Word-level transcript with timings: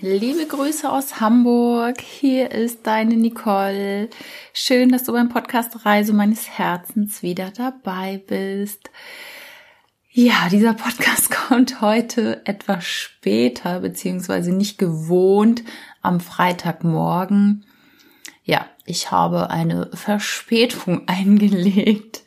Liebe 0.00 0.44
Grüße 0.44 0.90
aus 0.90 1.20
Hamburg. 1.20 2.00
Hier 2.00 2.50
ist 2.50 2.84
deine 2.84 3.14
Nicole. 3.14 4.10
Schön, 4.52 4.88
dass 4.88 5.04
du 5.04 5.12
beim 5.12 5.28
Podcast 5.28 5.86
Reise 5.86 6.12
meines 6.12 6.48
Herzens 6.48 7.22
wieder 7.22 7.52
dabei 7.52 8.20
bist. 8.26 8.90
Ja, 10.10 10.48
dieser 10.50 10.74
Podcast 10.74 11.30
kommt 11.48 11.80
heute 11.80 12.44
etwas 12.44 12.84
später, 12.84 13.78
beziehungsweise 13.78 14.52
nicht 14.52 14.78
gewohnt 14.78 15.62
am 16.02 16.18
Freitagmorgen. 16.18 17.64
Ja, 18.42 18.66
ich 18.86 19.12
habe 19.12 19.50
eine 19.50 19.90
Verspätung 19.94 21.02
eingelegt. 21.06 22.24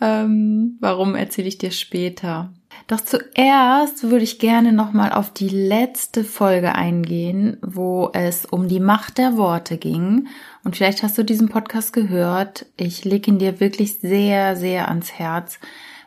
Ähm, 0.00 0.78
warum 0.80 1.16
erzähle 1.16 1.48
ich 1.48 1.58
dir 1.58 1.70
später? 1.70 2.54
Doch 2.86 3.00
zuerst 3.00 4.04
würde 4.04 4.24
ich 4.24 4.38
gerne 4.38 4.72
nochmal 4.72 5.12
auf 5.12 5.32
die 5.32 5.48
letzte 5.48 6.24
Folge 6.24 6.74
eingehen, 6.74 7.58
wo 7.60 8.10
es 8.12 8.46
um 8.46 8.68
die 8.68 8.80
Macht 8.80 9.18
der 9.18 9.36
Worte 9.36 9.76
ging. 9.76 10.28
Und 10.64 10.76
vielleicht 10.76 11.02
hast 11.02 11.18
du 11.18 11.24
diesen 11.24 11.48
Podcast 11.48 11.92
gehört. 11.92 12.66
Ich 12.76 13.04
lege 13.04 13.30
ihn 13.30 13.38
dir 13.38 13.60
wirklich 13.60 14.00
sehr, 14.00 14.56
sehr 14.56 14.88
ans 14.88 15.12
Herz, 15.12 15.58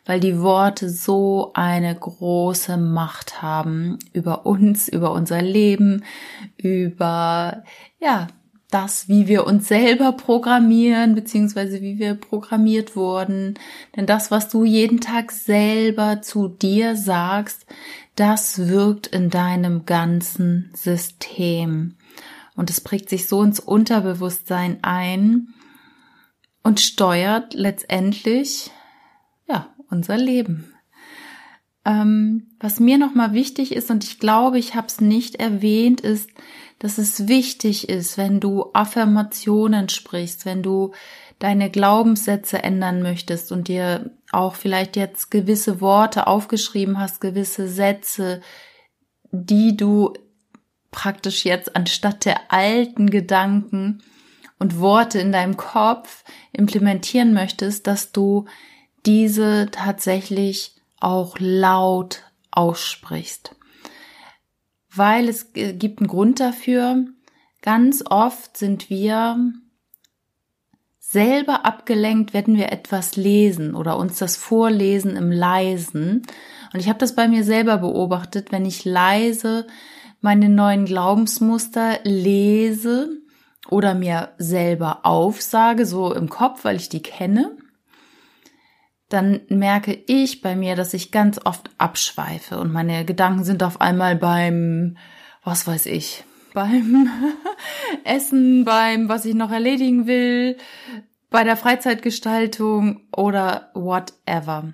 weil 0.06 0.20
die 0.20 0.40
Worte 0.40 0.90
so 0.90 1.52
eine 1.54 1.94
große 1.94 2.78
Macht 2.78 3.42
haben 3.42 4.00
über 4.14 4.46
uns, 4.46 4.88
über 4.88 5.12
unser 5.12 5.42
Leben, 5.42 6.04
über, 6.58 7.64
ja, 8.00 8.28
das, 8.72 9.08
wie 9.08 9.28
wir 9.28 9.46
uns 9.46 9.68
selber 9.68 10.14
programmieren, 10.14 11.14
beziehungsweise 11.14 11.82
wie 11.82 12.00
wir 12.00 12.16
programmiert 12.16 12.96
wurden. 12.96 13.56
Denn 13.96 14.06
das, 14.06 14.32
was 14.32 14.50
du 14.50 14.64
jeden 14.64 15.02
Tag 15.02 15.32
selber 15.32 16.22
zu 16.22 16.48
dir 16.48 16.96
sagst, 16.96 17.66
das 18.16 18.68
wirkt 18.68 19.08
in 19.08 19.30
deinem 19.30 19.86
ganzen 19.86 20.72
System. 20.74 21.96
Und 22.56 22.70
es 22.70 22.82
prägt 22.82 23.10
sich 23.10 23.28
so 23.28 23.44
ins 23.44 23.60
Unterbewusstsein 23.60 24.80
ein 24.82 25.54
und 26.64 26.80
steuert 26.80 27.54
letztendlich, 27.54 28.72
ja, 29.48 29.74
unser 29.90 30.18
Leben. 30.18 30.74
Ähm, 31.84 32.48
was 32.60 32.80
mir 32.80 32.98
nochmal 32.98 33.34
wichtig 33.34 33.72
ist, 33.74 33.90
und 33.90 34.04
ich 34.04 34.20
glaube, 34.20 34.60
ich 34.60 34.76
habe 34.76 34.88
es 34.88 35.02
nicht 35.02 35.36
erwähnt, 35.38 36.02
ist, 36.02 36.30
dass 36.82 36.98
es 36.98 37.28
wichtig 37.28 37.90
ist, 37.90 38.18
wenn 38.18 38.40
du 38.40 38.72
Affirmationen 38.74 39.88
sprichst, 39.88 40.48
wenn 40.48 40.64
du 40.64 40.94
deine 41.38 41.70
Glaubenssätze 41.70 42.64
ändern 42.64 43.04
möchtest 43.04 43.52
und 43.52 43.68
dir 43.68 44.10
auch 44.32 44.56
vielleicht 44.56 44.96
jetzt 44.96 45.30
gewisse 45.30 45.80
Worte 45.80 46.26
aufgeschrieben 46.26 46.98
hast, 46.98 47.22
gewisse 47.22 47.68
Sätze, 47.68 48.42
die 49.32 49.78
du 49.78 50.14
praktisch 50.90 51.46
jetzt 51.46 51.76
anstatt 51.76 52.26
der 52.26 52.52
alten 52.52 53.12
Gedanken 53.12 54.02
und 54.58 54.80
Worte 54.80 55.20
in 55.20 55.32
deinem 55.32 55.58
Kopf 55.58 56.24
implementieren 56.52 57.32
möchtest, 57.32 57.86
dass 57.86 58.12
du 58.12 58.46
diese 59.06 59.70
tatsächlich 59.72 60.76
auch 61.00 61.36
laut 61.38 62.24
aussprichst 62.50 63.56
weil 64.94 65.30
es 65.30 65.54
gibt 65.54 66.00
einen 66.00 66.08
Grund 66.08 66.40
dafür. 66.40 67.06
Ganz 67.62 68.04
oft 68.10 68.58
sind 68.58 68.90
wir 68.90 69.54
selber 71.00 71.66
abgelenkt, 71.66 72.34
wenn 72.34 72.56
wir 72.56 72.72
etwas 72.72 73.16
lesen 73.16 73.76
oder 73.76 73.98
uns 73.98 74.18
das 74.18 74.38
vorlesen 74.38 75.16
im 75.16 75.32
Leisen. 75.32 76.26
Und 76.74 76.80
ich 76.80 76.88
habe 76.88 77.00
das 77.00 77.16
bei 77.16 77.28
mir 77.28 77.44
selber 77.44 77.78
beobachtet, 77.78 78.52
wenn 78.52 78.66
ich 78.66 78.86
leise 78.86 79.68
meine 80.22 80.50
neuen 80.50 80.86
Glaubensmuster 80.86 82.00
lese 82.04 83.10
oder 83.70 83.94
mir 83.94 84.30
selber 84.38 85.00
aufsage, 85.04 85.86
so 85.86 86.14
im 86.14 86.30
Kopf, 86.30 86.64
weil 86.64 86.78
ich 86.78 86.90
die 86.90 87.02
kenne, 87.02 87.58
dann 89.12 89.42
merke 89.50 89.94
ich 90.08 90.42
bei 90.42 90.56
mir, 90.56 90.76
dass 90.76 90.94
ich 90.94 91.12
ganz 91.12 91.40
oft 91.44 91.70
abschweife 91.78 92.58
und 92.60 92.72
meine 92.72 93.04
Gedanken 93.04 93.44
sind 93.44 93.62
auf 93.62 93.82
einmal 93.82 94.16
beim, 94.16 94.98
was 95.44 95.68
weiß 95.68 95.88
ich, 95.88 96.24
beim 96.54 97.10
Essen, 98.04 98.66
beim, 98.66 99.10
was 99.10 99.26
ich 99.26 99.36
noch 99.36 99.52
erledigen 99.52 100.08
will, 100.08 100.58
bei 101.30 101.44
der 101.44 101.58
Freizeitgestaltung 101.58 103.02
oder 103.16 103.72
whatever. 103.74 104.74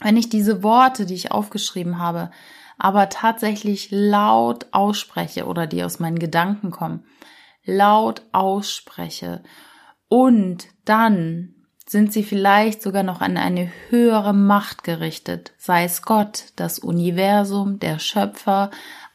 Wenn 0.00 0.16
ich 0.16 0.28
diese 0.28 0.62
Worte, 0.62 1.06
die 1.06 1.14
ich 1.14 1.30
aufgeschrieben 1.30 1.98
habe, 1.98 2.30
aber 2.78 3.08
tatsächlich 3.08 3.88
laut 3.90 4.66
ausspreche 4.72 5.46
oder 5.46 5.66
die 5.66 5.84
aus 5.84 5.98
meinen 5.98 6.18
Gedanken 6.18 6.70
kommen, 6.70 7.04
laut 7.64 8.22
ausspreche 8.32 9.42
und 10.08 10.68
dann 10.84 11.53
sind 11.86 12.12
sie 12.12 12.22
vielleicht 12.22 12.82
sogar 12.82 13.02
noch 13.02 13.20
an 13.20 13.36
eine 13.36 13.70
höhere 13.88 14.32
Macht 14.32 14.84
gerichtet, 14.84 15.52
sei 15.58 15.84
es 15.84 16.02
Gott, 16.02 16.46
das 16.56 16.78
Universum, 16.78 17.78
der 17.78 17.98
Schöpfer, 17.98 18.70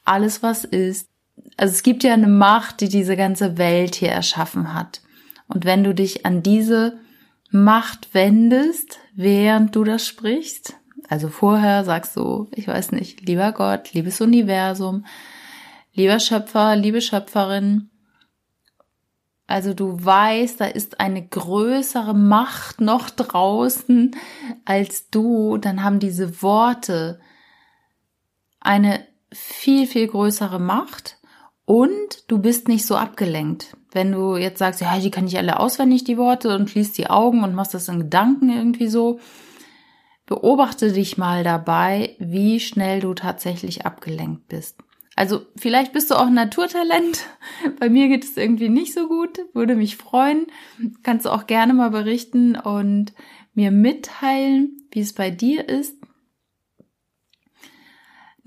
alles 0.05 0.43
was 0.43 0.63
ist. 0.63 1.09
Also 1.57 1.73
es 1.73 1.83
gibt 1.83 2.03
ja 2.03 2.13
eine 2.13 2.27
Macht, 2.27 2.81
die 2.81 2.89
diese 2.89 3.17
ganze 3.17 3.57
Welt 3.57 3.95
hier 3.95 4.11
erschaffen 4.11 4.73
hat. 4.73 5.01
Und 5.47 5.65
wenn 5.65 5.83
du 5.83 5.93
dich 5.95 6.25
an 6.25 6.43
diese 6.43 6.99
Macht 7.51 8.13
wendest, 8.13 8.99
während 9.15 9.75
du 9.75 9.83
das 9.83 10.05
sprichst, 10.05 10.75
also 11.09 11.27
vorher 11.29 11.83
sagst 11.83 12.15
du, 12.15 12.47
ich 12.53 12.67
weiß 12.67 12.91
nicht, 12.91 13.25
lieber 13.25 13.51
Gott, 13.51 13.93
liebes 13.93 14.21
Universum, 14.21 15.05
lieber 15.93 16.19
Schöpfer, 16.19 16.75
liebe 16.75 17.01
Schöpferin, 17.01 17.88
also 19.49 19.73
du 19.73 20.05
weißt, 20.05 20.61
da 20.61 20.65
ist 20.65 20.99
eine 20.99 21.25
größere 21.25 22.13
Macht 22.13 22.81
noch 22.81 23.09
draußen 23.09 24.15
als 24.63 25.09
du, 25.09 25.57
dann 25.57 25.83
haben 25.83 25.99
diese 25.99 26.43
Worte 26.43 27.19
eine 28.59 29.07
viel, 29.33 29.87
viel 29.87 30.07
größere 30.07 30.59
Macht 30.59 31.17
und 31.65 32.23
du 32.27 32.37
bist 32.37 32.67
nicht 32.67 32.85
so 32.85 32.95
abgelenkt. 32.95 33.75
Wenn 33.91 34.11
du 34.11 34.37
jetzt 34.37 34.59
sagst, 34.59 34.81
ja, 34.81 34.99
die 34.99 35.09
kann 35.09 35.25
ich 35.25 35.37
alle 35.37 35.59
auswendig, 35.59 36.03
die 36.03 36.17
Worte, 36.19 36.55
und 36.55 36.69
schließt 36.69 36.95
die 36.99 37.09
Augen 37.09 37.43
und 37.43 37.55
machst 37.55 37.73
das 37.73 37.87
in 37.87 38.01
Gedanken 38.01 38.51
irgendwie 38.51 38.87
so, 38.87 39.19
beobachte 40.27 40.91
dich 40.91 41.17
mal 41.17 41.43
dabei, 41.43 42.15
wie 42.19 42.59
schnell 42.59 42.99
du 42.99 43.15
tatsächlich 43.15 43.83
abgelenkt 43.83 44.47
bist. 44.47 44.77
Also 45.19 45.41
vielleicht 45.57 45.91
bist 45.91 46.11
du 46.11 46.15
auch 46.15 46.29
Naturtalent. 46.29 47.25
Bei 47.79 47.89
mir 47.89 48.07
geht 48.07 48.23
es 48.23 48.37
irgendwie 48.37 48.69
nicht 48.69 48.93
so 48.93 49.09
gut. 49.09 49.41
Würde 49.53 49.75
mich 49.75 49.97
freuen. 49.97 50.47
Kannst 51.03 51.25
du 51.25 51.29
auch 51.29 51.45
gerne 51.45 51.73
mal 51.73 51.91
berichten 51.91 52.55
und 52.55 53.11
mir 53.53 53.71
mitteilen, 53.71 54.77
wie 54.91 55.01
es 55.01 55.11
bei 55.11 55.29
dir 55.29 55.67
ist. 55.67 55.97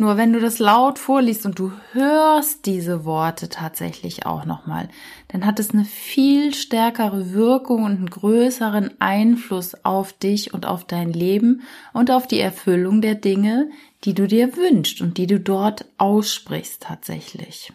Nur 0.02 0.16
wenn 0.16 0.32
du 0.32 0.40
das 0.40 0.58
laut 0.58 0.98
vorliest 0.98 1.46
und 1.46 1.60
du 1.60 1.70
hörst 1.92 2.66
diese 2.66 3.04
Worte 3.04 3.48
tatsächlich 3.48 4.26
auch 4.26 4.44
nochmal, 4.44 4.88
dann 5.28 5.46
hat 5.46 5.60
es 5.60 5.70
eine 5.70 5.84
viel 5.84 6.54
stärkere 6.54 7.32
Wirkung 7.32 7.84
und 7.84 7.98
einen 7.98 8.10
größeren 8.10 9.00
Einfluss 9.00 9.76
auf 9.84 10.12
dich 10.12 10.52
und 10.52 10.66
auf 10.66 10.82
dein 10.82 11.12
Leben 11.12 11.62
und 11.92 12.10
auf 12.10 12.26
die 12.26 12.40
Erfüllung 12.40 13.00
der 13.00 13.14
Dinge, 13.14 13.70
die 14.02 14.12
du 14.12 14.26
dir 14.26 14.56
wünschst 14.56 15.00
und 15.00 15.18
die 15.18 15.28
du 15.28 15.38
dort 15.38 15.84
aussprichst 15.98 16.82
tatsächlich. 16.82 17.72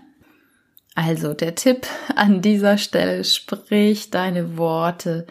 Also 0.96 1.34
der 1.34 1.56
Tipp 1.56 1.88
an 2.14 2.42
dieser 2.42 2.78
Stelle, 2.78 3.24
sprich 3.24 4.10
deine 4.10 4.58
Worte 4.58 5.28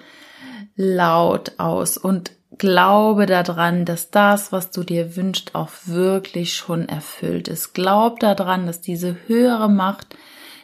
laut 0.76 1.52
aus 1.58 1.98
und 1.98 2.32
glaube 2.58 3.26
daran, 3.26 3.84
dass 3.84 4.10
das, 4.10 4.52
was 4.52 4.70
du 4.70 4.82
dir 4.82 5.16
wünschst, 5.16 5.54
auch 5.54 5.70
wirklich 5.84 6.54
schon 6.54 6.88
erfüllt 6.88 7.48
ist. 7.48 7.74
Glaub 7.74 8.20
daran, 8.20 8.66
dass 8.66 8.80
diese 8.80 9.16
höhere 9.26 9.68
Macht 9.68 10.16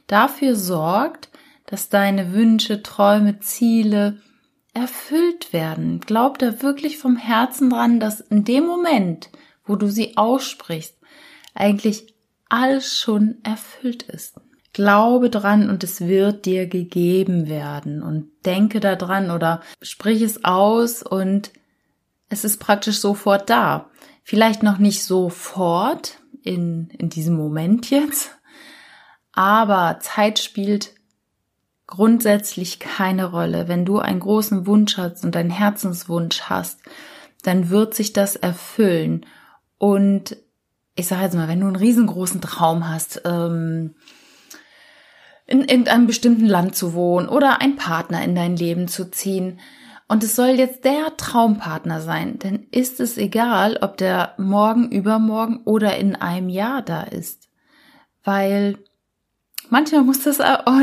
dafür 0.06 0.56
sorgt, 0.56 1.29
dass 1.67 1.89
deine 1.89 2.33
Wünsche, 2.33 2.83
Träume, 2.83 3.41
Ziele 3.41 4.21
erfüllt 4.75 5.53
werden. 5.53 6.00
Glaub 6.00 6.39
da 6.39 6.62
wirklich 6.62 6.99
vom 6.99 7.17
Herzen 7.17 7.71
dran, 7.71 8.00
dass 8.00 8.21
in 8.21 8.44
dem 8.44 8.67
Moment, 8.67 9.31
wo 9.65 9.77
du 9.77 9.89
sie 9.89 10.17
aussprichst, 10.17 10.97
eigentlich 11.55 12.15
alles 12.49 12.99
schon 12.99 13.37
erfüllt 13.43 14.03
ist. 14.05 14.35
Glaube 14.73 15.29
dran 15.29 15.69
und 15.69 15.85
es 15.85 16.00
wird 16.00 16.47
dir 16.47 16.67
gegeben 16.67 17.49
werden 17.49 18.03
und 18.03 18.31
denke 18.47 18.81
daran 18.81 19.31
oder 19.31 19.61
sprich 19.83 20.23
es 20.23 20.44
aus 20.44 21.03
und 21.03 21.50
es 22.32 22.44
ist 22.44 22.58
praktisch 22.58 22.99
sofort 22.99 23.50
da. 23.50 23.90
Vielleicht 24.25 24.62
noch 24.62 24.79
nicht 24.79 25.05
sofort 25.05 26.19
in, 26.43 26.88
in 26.99 27.11
diesem 27.11 27.37
Moment 27.37 27.90
jetzt, 27.90 28.31
aber 29.32 29.99
Zeit 30.00 30.38
spielt 30.38 30.94
grundsätzlich 31.87 32.79
keine 32.79 33.26
Rolle. 33.26 33.69
Wenn 33.69 33.84
du 33.84 33.99
einen 33.99 34.20
großen 34.20 34.67
Wunsch 34.67 34.96
hast 34.96 35.25
und 35.25 35.37
einen 35.37 35.50
Herzenswunsch 35.50 36.43
hast, 36.43 36.81
dann 37.43 37.69
wird 37.69 37.94
sich 37.94 38.12
das 38.12 38.37
erfüllen. 38.37 39.26
Und 39.79 40.37
ich 40.94 41.08
sage 41.08 41.25
jetzt 41.25 41.34
mal, 41.34 41.49
wenn 41.49 41.61
du 41.61 41.67
einen 41.67 41.76
riesengroßen 41.76 42.40
Traum 42.40 42.88
hast, 42.88 43.23
ähm, 43.25 43.94
in 45.46 45.61
irgendeinem 45.61 46.06
bestimmten 46.06 46.46
Land 46.46 46.76
zu 46.76 46.94
wohnen 46.94 47.29
oder 47.29 47.61
einen 47.61 47.76
Partner 47.76 48.23
in 48.23 48.34
dein 48.34 48.56
Leben 48.56 48.88
zu 48.88 49.11
ziehen, 49.11 49.61
und 50.12 50.23
es 50.23 50.37
soll 50.37 50.50
jetzt 50.50 50.85
der 50.85 51.17
Traumpartner 51.17 52.03
sein, 52.03 52.38
dann 52.38 52.67
ist 52.70 53.00
es 53.00 53.17
egal, 53.17 53.79
ob 53.81 53.97
der 53.97 54.35
morgen, 54.37 54.91
übermorgen 54.91 55.62
oder 55.64 55.97
in 55.97 56.17
einem 56.17 56.50
Jahr 56.50 56.82
da 56.82 57.05
ist. 57.05 57.49
Weil 58.23 58.76
manchmal 59.70 60.03
muss 60.03 60.23
das 60.23 60.38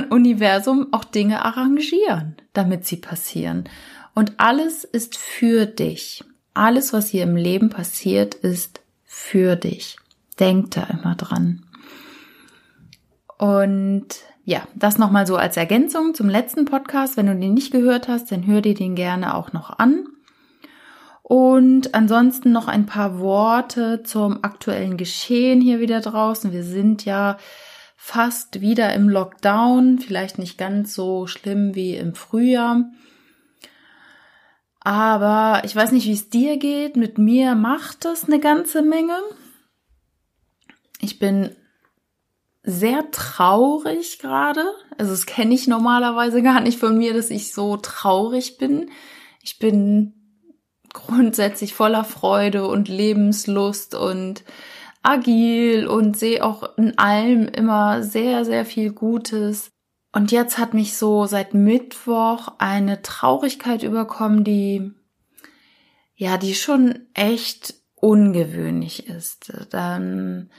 Universum 0.10 0.88
auch 0.94 1.04
Dinge 1.04 1.46
arrangieren, 1.46 2.38
damit 2.54 2.88
sie 2.88 2.98
passieren. 2.98 3.70
Und 4.16 4.40
alles 4.40 4.84
ist 4.84 5.16
für 5.16 5.68
dich. 5.68 6.24
Alles, 6.56 6.92
was 6.92 7.10
hier 7.10 7.22
im 7.22 7.36
Leben 7.36 7.70
passiert, 7.70 8.34
ist 8.34 8.82
für 9.06 9.56
dich. 9.56 9.98
Denk 10.40 10.72
da 10.72 10.86
immer 10.86 11.14
dran. 11.14 11.68
Und 13.38 14.08
ja, 14.50 14.64
das 14.74 14.98
nochmal 14.98 15.28
so 15.28 15.36
als 15.36 15.58
Ergänzung 15.58 16.16
zum 16.16 16.28
letzten 16.28 16.66
Podcast. 16.66 17.18
Wenn 17.18 17.28
du 17.28 17.36
den 17.36 17.54
nicht 17.54 17.72
gehört 17.72 18.08
hast, 18.08 18.32
dann 18.32 18.48
hör 18.48 18.62
dir 18.62 18.74
den 18.74 18.96
gerne 18.96 19.36
auch 19.36 19.54
noch 19.54 19.78
an. 19.78 20.08
Und 21.22 21.94
ansonsten 21.94 22.52
noch 22.52 22.68
ein 22.68 22.88
paar 22.88 23.20
Worte 23.20 24.02
zum 24.02 24.44
aktuellen 24.44 24.98
Geschehen 24.98 25.62
hier 25.62 25.80
wieder 25.80 26.02
draußen. 26.02 26.52
Wir 26.52 26.64
sind 26.64 27.06
ja 27.06 27.38
fast 27.96 28.60
wieder 28.60 28.92
im 28.96 29.08
Lockdown, 29.08 30.00
vielleicht 30.00 30.40
nicht 30.40 30.58
ganz 30.58 30.96
so 30.96 31.28
schlimm 31.28 31.76
wie 31.76 31.96
im 31.96 32.16
Frühjahr. 32.16 32.86
Aber 34.80 35.62
ich 35.64 35.76
weiß 35.76 35.92
nicht, 35.92 36.08
wie 36.08 36.14
es 36.14 36.32
dir 36.32 36.58
geht. 36.58 36.96
Mit 36.96 37.20
mir 37.20 37.54
macht 37.54 38.04
das 38.04 38.24
eine 38.24 38.40
ganze 38.40 38.82
Menge. 38.82 39.20
Ich 41.02 41.20
bin 41.20 41.56
sehr 42.70 43.10
traurig 43.12 44.20
gerade. 44.20 44.64
Also 44.98 45.12
das 45.12 45.26
kenne 45.26 45.54
ich 45.54 45.68
normalerweise 45.68 46.42
gar 46.42 46.62
nicht 46.62 46.80
von 46.80 46.98
mir, 46.98 47.14
dass 47.14 47.30
ich 47.30 47.54
so 47.54 47.78
traurig 47.78 48.58
bin. 48.58 48.90
Ich 49.42 49.60
bin 49.60 50.14
grundsätzlich 50.94 51.74
voller 51.74 52.04
Freude 52.04 52.68
und 52.68 52.88
Lebenslust 52.88 53.96
und 53.96 54.44
agil 55.02 55.88
und 55.88 56.18
sehe 56.18 56.44
auch 56.44 56.78
in 56.78 56.98
allem 56.98 57.48
immer 57.48 58.04
sehr, 58.04 58.46
sehr 58.46 58.66
viel 58.66 58.92
Gutes. 58.92 59.72
Und 60.12 60.32
jetzt 60.32 60.58
hat 60.58 60.74
mich 60.74 60.98
so 60.98 61.26
seit 61.26 61.54
Mittwoch 61.54 62.50
eine 62.58 63.02
Traurigkeit 63.02 63.84
überkommen, 63.84 64.44
die, 64.44 64.92
ja, 66.16 66.38
die 66.38 66.56
schon 66.56 67.08
echt 67.14 67.76
ungewöhnlich 67.96 69.08
ist. 69.08 69.54
Dann 69.70 70.50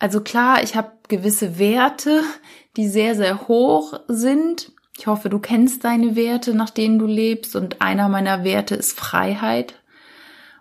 also 0.00 0.22
klar, 0.22 0.62
ich 0.62 0.74
habe 0.74 0.92
gewisse 1.08 1.58
Werte, 1.58 2.22
die 2.76 2.88
sehr, 2.88 3.14
sehr 3.14 3.46
hoch 3.48 4.00
sind. 4.08 4.72
Ich 4.98 5.06
hoffe, 5.06 5.28
du 5.28 5.38
kennst 5.38 5.84
deine 5.84 6.16
Werte, 6.16 6.54
nach 6.54 6.70
denen 6.70 6.98
du 6.98 7.06
lebst. 7.06 7.54
Und 7.54 7.82
einer 7.82 8.08
meiner 8.08 8.42
Werte 8.42 8.74
ist 8.74 8.98
Freiheit. 8.98 9.74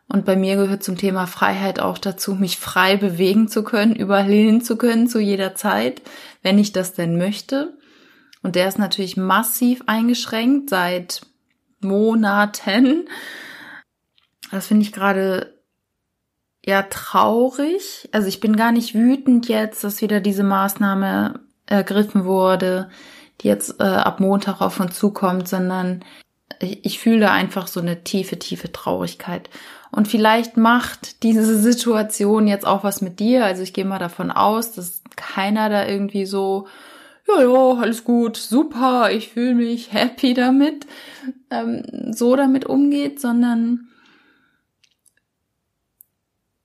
Und 0.09 0.25
bei 0.25 0.35
mir 0.35 0.57
gehört 0.57 0.83
zum 0.83 0.97
Thema 0.97 1.25
Freiheit 1.25 1.79
auch 1.79 1.97
dazu, 1.97 2.35
mich 2.35 2.57
frei 2.57 2.97
bewegen 2.97 3.47
zu 3.47 3.63
können, 3.63 3.95
überall 3.95 4.25
hin 4.25 4.61
zu 4.61 4.75
können, 4.75 5.07
zu 5.07 5.19
jeder 5.19 5.55
Zeit, 5.55 6.01
wenn 6.41 6.59
ich 6.59 6.73
das 6.73 6.93
denn 6.93 7.17
möchte. 7.17 7.77
Und 8.41 8.55
der 8.55 8.67
ist 8.67 8.79
natürlich 8.79 9.17
massiv 9.17 9.83
eingeschränkt 9.85 10.69
seit 10.69 11.21
Monaten. 11.79 13.07
Das 14.51 14.67
finde 14.67 14.83
ich 14.83 14.91
gerade 14.91 15.58
ja 16.69 16.83
traurig. 16.83 18.07
Also 18.11 18.27
ich 18.27 18.39
bin 18.39 18.55
gar 18.55 18.71
nicht 18.71 18.95
wütend 18.95 19.47
jetzt, 19.49 19.83
dass 19.83 20.01
wieder 20.01 20.21
diese 20.21 20.43
Maßnahme 20.43 21.39
ergriffen 21.65 22.25
wurde, 22.25 22.89
die 23.41 23.47
jetzt 23.47 23.79
äh, 23.79 23.83
ab 23.83 24.19
Montag 24.19 24.61
auf 24.61 24.79
uns 24.79 24.97
zukommt, 24.97 25.47
sondern 25.47 26.03
ich, 26.59 26.85
ich 26.85 26.99
fühle 26.99 27.31
einfach 27.31 27.67
so 27.67 27.79
eine 27.79 28.03
tiefe, 28.03 28.39
tiefe 28.39 28.71
Traurigkeit. 28.71 29.49
Und 29.91 30.07
vielleicht 30.07 30.57
macht 30.57 31.23
diese 31.23 31.57
Situation 31.61 32.47
jetzt 32.47 32.65
auch 32.65 32.83
was 32.83 33.01
mit 33.01 33.19
dir. 33.19 33.45
Also 33.45 33.63
ich 33.63 33.73
gehe 33.73 33.85
mal 33.85 33.99
davon 33.99 34.31
aus, 34.31 34.71
dass 34.71 35.01
keiner 35.15 35.69
da 35.69 35.85
irgendwie 35.85 36.25
so, 36.25 36.67
ja, 37.27 37.43
ja, 37.43 37.81
alles 37.81 38.03
gut, 38.03 38.37
super, 38.37 39.11
ich 39.11 39.29
fühle 39.29 39.55
mich 39.55 39.91
happy 39.93 40.33
damit, 40.33 40.87
ähm, 41.51 42.13
so 42.13 42.35
damit 42.35 42.65
umgeht, 42.65 43.19
sondern 43.19 43.88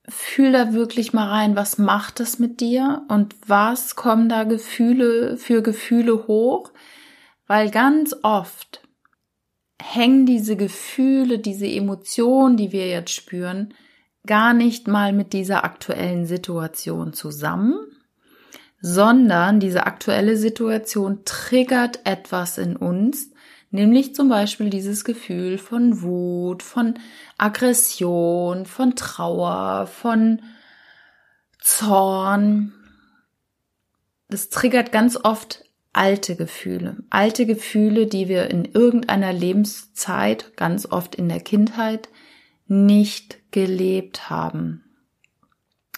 fühl 0.09 0.53
da 0.53 0.73
wirklich 0.73 1.12
mal 1.12 1.29
rein, 1.29 1.56
was 1.56 1.79
macht 1.79 2.21
es 2.21 2.39
mit 2.39 2.61
dir 2.61 3.03
und 3.09 3.35
was 3.47 3.97
kommen 3.97 4.29
da 4.29 4.45
Gefühle 4.45 5.37
für 5.37 5.62
Gefühle 5.62 6.27
hoch, 6.27 6.73
weil 7.47 7.71
ganz 7.71 8.15
oft 8.23 8.83
hängen 9.81 10.27
diese 10.27 10.56
Gefühle, 10.56 11.39
diese 11.39 11.67
Emotionen, 11.67 12.56
die 12.56 12.73
wir 12.73 12.89
jetzt 12.89 13.12
spüren, 13.12 13.75
gar 14.27 14.55
nicht 14.55 14.89
mal 14.89 15.12
mit 15.12 15.33
dieser 15.33 15.65
aktuellen 15.65 16.27
Situation 16.27 17.12
zusammen, 17.12 17.75
sondern 18.81 19.61
diese 19.61 19.87
aktuelle 19.87 20.37
Situation 20.37 21.25
triggert 21.25 22.01
etwas 22.05 22.59
in 22.59 22.77
uns, 22.77 23.31
Nämlich 23.75 24.15
zum 24.15 24.29
Beispiel 24.29 24.71
dieses 24.71 25.05
Gefühl 25.05 25.59
von 25.59 26.00
Wut, 26.00 26.62
von 26.62 26.94
Aggression, 27.38 28.67
von 28.67 28.94
Trauer, 28.94 29.88
von 29.88 30.43
Zorn. 31.59 32.73
Das 34.29 34.49
triggert 34.49 34.93
ganz 34.93 35.17
oft 35.17 35.65
alte 35.93 36.37
Gefühle. 36.37 36.99
Alte 37.11 37.47
Gefühle, 37.47 38.06
die 38.06 38.29
wir 38.29 38.49
in 38.49 38.65
irgendeiner 38.65 39.32
Lebenszeit, 39.32 40.56
ganz 40.56 40.87
oft 40.87 41.17
in 41.17 41.29
der 41.29 41.41
Kindheit, 41.41 42.09
nicht 42.69 43.50
gelebt 43.50 44.31
haben. 44.31 44.85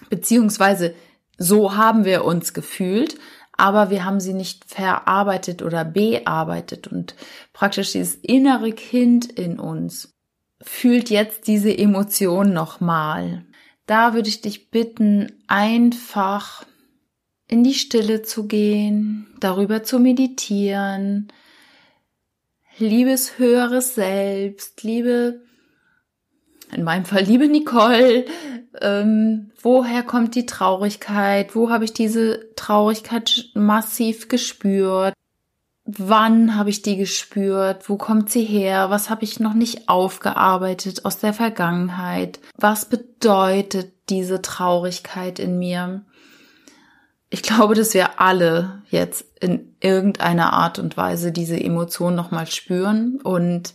Beziehungsweise 0.08 0.94
so 1.36 1.76
haben 1.76 2.06
wir 2.06 2.24
uns 2.24 2.54
gefühlt, 2.54 3.18
aber 3.56 3.90
wir 3.90 4.04
haben 4.04 4.20
sie 4.20 4.34
nicht 4.34 4.64
verarbeitet 4.66 5.62
oder 5.62 5.84
bearbeitet 5.84 6.88
und 6.88 7.14
praktisch 7.56 7.92
dieses 7.92 8.16
innere 8.16 8.70
Kind 8.70 9.32
in 9.32 9.58
uns 9.58 10.14
fühlt 10.60 11.08
jetzt 11.08 11.46
diese 11.46 11.76
Emotion 11.76 12.52
nochmal. 12.52 13.46
Da 13.86 14.12
würde 14.12 14.28
ich 14.28 14.42
dich 14.42 14.70
bitten, 14.70 15.32
einfach 15.46 16.66
in 17.48 17.64
die 17.64 17.72
Stille 17.72 18.20
zu 18.20 18.46
gehen, 18.46 19.26
darüber 19.40 19.82
zu 19.82 19.98
meditieren, 19.98 21.32
liebes 22.76 23.38
höheres 23.38 23.94
Selbst, 23.94 24.82
liebe, 24.82 25.40
in 26.72 26.84
meinem 26.84 27.06
Fall 27.06 27.22
liebe 27.22 27.48
Nicole, 27.48 28.26
ähm, 28.82 29.50
woher 29.62 30.02
kommt 30.02 30.34
die 30.34 30.44
Traurigkeit? 30.44 31.54
Wo 31.54 31.70
habe 31.70 31.86
ich 31.86 31.94
diese 31.94 32.52
Traurigkeit 32.54 33.46
massiv 33.54 34.28
gespürt? 34.28 35.15
Wann 35.86 36.56
habe 36.56 36.70
ich 36.70 36.82
die 36.82 36.96
gespürt? 36.96 37.88
Wo 37.88 37.96
kommt 37.96 38.28
sie 38.28 38.44
her? 38.44 38.90
Was 38.90 39.08
habe 39.08 39.22
ich 39.22 39.38
noch 39.38 39.54
nicht 39.54 39.88
aufgearbeitet 39.88 41.04
aus 41.04 41.18
der 41.18 41.32
Vergangenheit? 41.32 42.40
Was 42.56 42.86
bedeutet 42.86 43.92
diese 44.08 44.42
Traurigkeit 44.42 45.38
in 45.38 45.60
mir? 45.60 46.04
Ich 47.30 47.42
glaube, 47.42 47.74
dass 47.74 47.94
wir 47.94 48.20
alle 48.20 48.82
jetzt 48.90 49.26
in 49.40 49.76
irgendeiner 49.80 50.52
Art 50.52 50.80
und 50.80 50.96
Weise 50.96 51.30
diese 51.30 51.58
Emotion 51.58 52.14
nochmal 52.14 52.46
spüren 52.48 53.20
und 53.22 53.74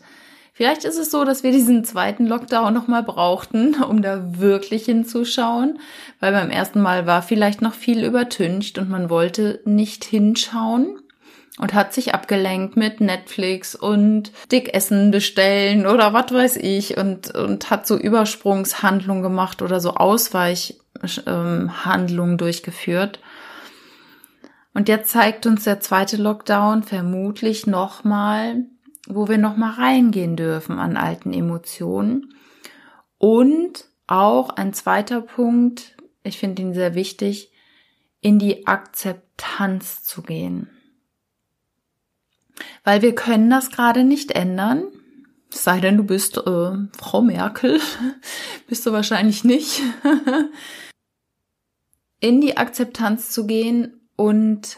Vielleicht 0.54 0.84
ist 0.84 1.00
es 1.00 1.10
so, 1.10 1.24
dass 1.24 1.42
wir 1.42 1.52
diesen 1.52 1.86
zweiten 1.86 2.28
Lockdown 2.28 2.72
nochmal 2.72 3.02
brauchten, 3.02 3.82
um 3.90 4.04
da 4.04 4.38
wirklich 4.40 4.86
hinzuschauen, 4.86 5.80
weil 6.20 6.34
beim 6.34 6.52
ersten 6.52 6.82
Mal 6.82 7.08
war 7.08 7.24
vielleicht 7.24 7.64
noch 7.64 7.74
viel 7.74 8.04
übertüncht 8.04 8.78
und 8.78 8.88
man 8.88 9.10
wollte 9.10 9.62
nicht 9.66 10.04
hinschauen 10.04 11.01
und 11.62 11.74
hat 11.76 11.94
sich 11.94 12.16
abgelenkt 12.16 12.76
mit 12.76 13.02
Netflix 13.02 13.76
und 13.76 14.32
Dickessen 14.52 15.12
bestellen 15.12 15.86
oder 15.86 16.12
was 16.12 16.34
weiß 16.34 16.58
ich 16.58 16.98
und, 16.98 17.36
und 17.36 17.70
hat 17.70 17.86
so 17.86 17.98
Übersprungshandlungen 17.98 19.22
gemacht 19.22 19.62
oder 19.62 19.80
so 19.80 19.94
Ausweichhandlungen 19.94 22.34
ähm, 22.34 22.40
durchgeführt. 22.40 23.20
Und 24.74 24.90
jetzt 24.90 25.12
zeigt 25.12 25.46
uns 25.46 25.66
der 25.66 25.80
zweite 25.80 26.18
Lockdown 26.18 26.82
vermutlich 26.82 27.68
nochmal, 27.68 28.66
wo 29.08 29.28
wir 29.28 29.38
nochmal 29.38 29.74
reingehen 29.74 30.36
dürfen 30.36 30.80
an 30.80 30.98
alten 30.98 31.32
Emotionen. 31.32 32.34
Und 33.20 33.86
auch 34.08 34.50
ein 34.50 34.74
zweiter 34.74 35.22
Punkt, 35.22 35.96
ich 36.24 36.40
finde 36.40 36.64
ihn 36.64 36.74
sehr 36.74 36.96
wichtig, 36.96 37.52
in 38.20 38.40
die 38.40 38.66
Akzeptanz 38.66 40.04
zu 40.04 40.24
gehen. 40.24 40.68
Weil 42.84 43.02
wir 43.02 43.16
können 43.16 43.50
das 43.50 43.72
gerade 43.72 44.04
nicht 44.04 44.32
ändern. 44.32 44.84
Sei 45.50 45.80
denn, 45.80 45.98
du 45.98 46.04
bist 46.04 46.38
äh, 46.38 46.72
Frau 46.98 47.22
Merkel. 47.22 47.80
bist 48.68 48.86
du 48.86 48.92
wahrscheinlich 48.92 49.44
nicht. 49.44 49.82
in 52.22 52.40
die 52.40 52.56
Akzeptanz 52.56 53.32
zu 53.32 53.46
gehen 53.46 54.00
und 54.16 54.78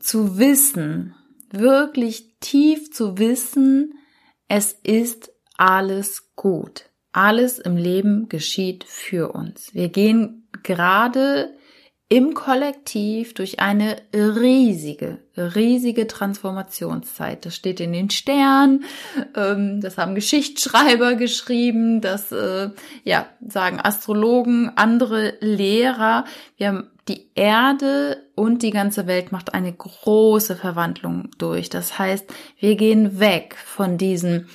zu 0.00 0.38
wissen, 0.38 1.14
wirklich 1.50 2.34
tief 2.40 2.90
zu 2.92 3.18
wissen, 3.18 3.94
es 4.48 4.72
ist 4.72 5.32
alles 5.58 6.34
gut. 6.34 6.88
Alles 7.12 7.58
im 7.58 7.76
Leben 7.76 8.28
geschieht 8.28 8.84
für 8.84 9.32
uns. 9.32 9.74
Wir 9.74 9.90
gehen 9.90 10.48
gerade 10.62 11.54
im 12.12 12.34
Kollektiv 12.34 13.32
durch 13.32 13.58
eine 13.58 13.96
riesige, 14.12 15.16
riesige 15.34 16.06
Transformationszeit. 16.06 17.46
Das 17.46 17.56
steht 17.56 17.80
in 17.80 17.94
den 17.94 18.10
Sternen, 18.10 18.84
ähm, 19.34 19.80
das 19.80 19.96
haben 19.96 20.14
Geschichtsschreiber 20.14 21.14
geschrieben, 21.14 22.02
das 22.02 22.30
äh, 22.30 22.68
ja, 23.04 23.28
sagen 23.40 23.80
Astrologen, 23.82 24.72
andere 24.76 25.38
Lehrer. 25.40 26.26
Wir 26.58 26.68
haben 26.68 26.90
die 27.08 27.30
Erde 27.34 28.22
und 28.34 28.62
die 28.62 28.72
ganze 28.72 29.06
Welt 29.06 29.32
macht 29.32 29.54
eine 29.54 29.72
große 29.72 30.54
Verwandlung 30.54 31.30
durch. 31.38 31.70
Das 31.70 31.98
heißt, 31.98 32.26
wir 32.58 32.76
gehen 32.76 33.20
weg 33.20 33.56
von 33.56 33.96
diesem 33.96 34.48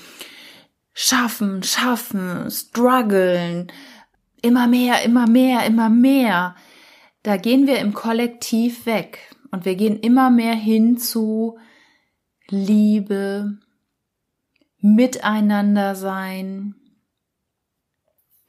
Schaffen, 0.94 1.64
Schaffen, 1.64 2.52
Struggeln, 2.52 3.72
immer 4.44 4.68
mehr, 4.68 5.02
immer 5.02 5.28
mehr, 5.28 5.66
immer 5.66 5.90
mehr 5.90 6.56
da 7.28 7.36
gehen 7.36 7.68
wir 7.68 7.80
im 7.80 7.94
Kollektiv 7.94 8.86
weg 8.86 9.36
und 9.52 9.66
wir 9.66 9.76
gehen 9.76 10.00
immer 10.00 10.30
mehr 10.30 10.54
hin 10.54 10.98
zu 10.98 11.58
Liebe, 12.48 13.58
Miteinander 14.80 15.96
sein, 15.96 16.76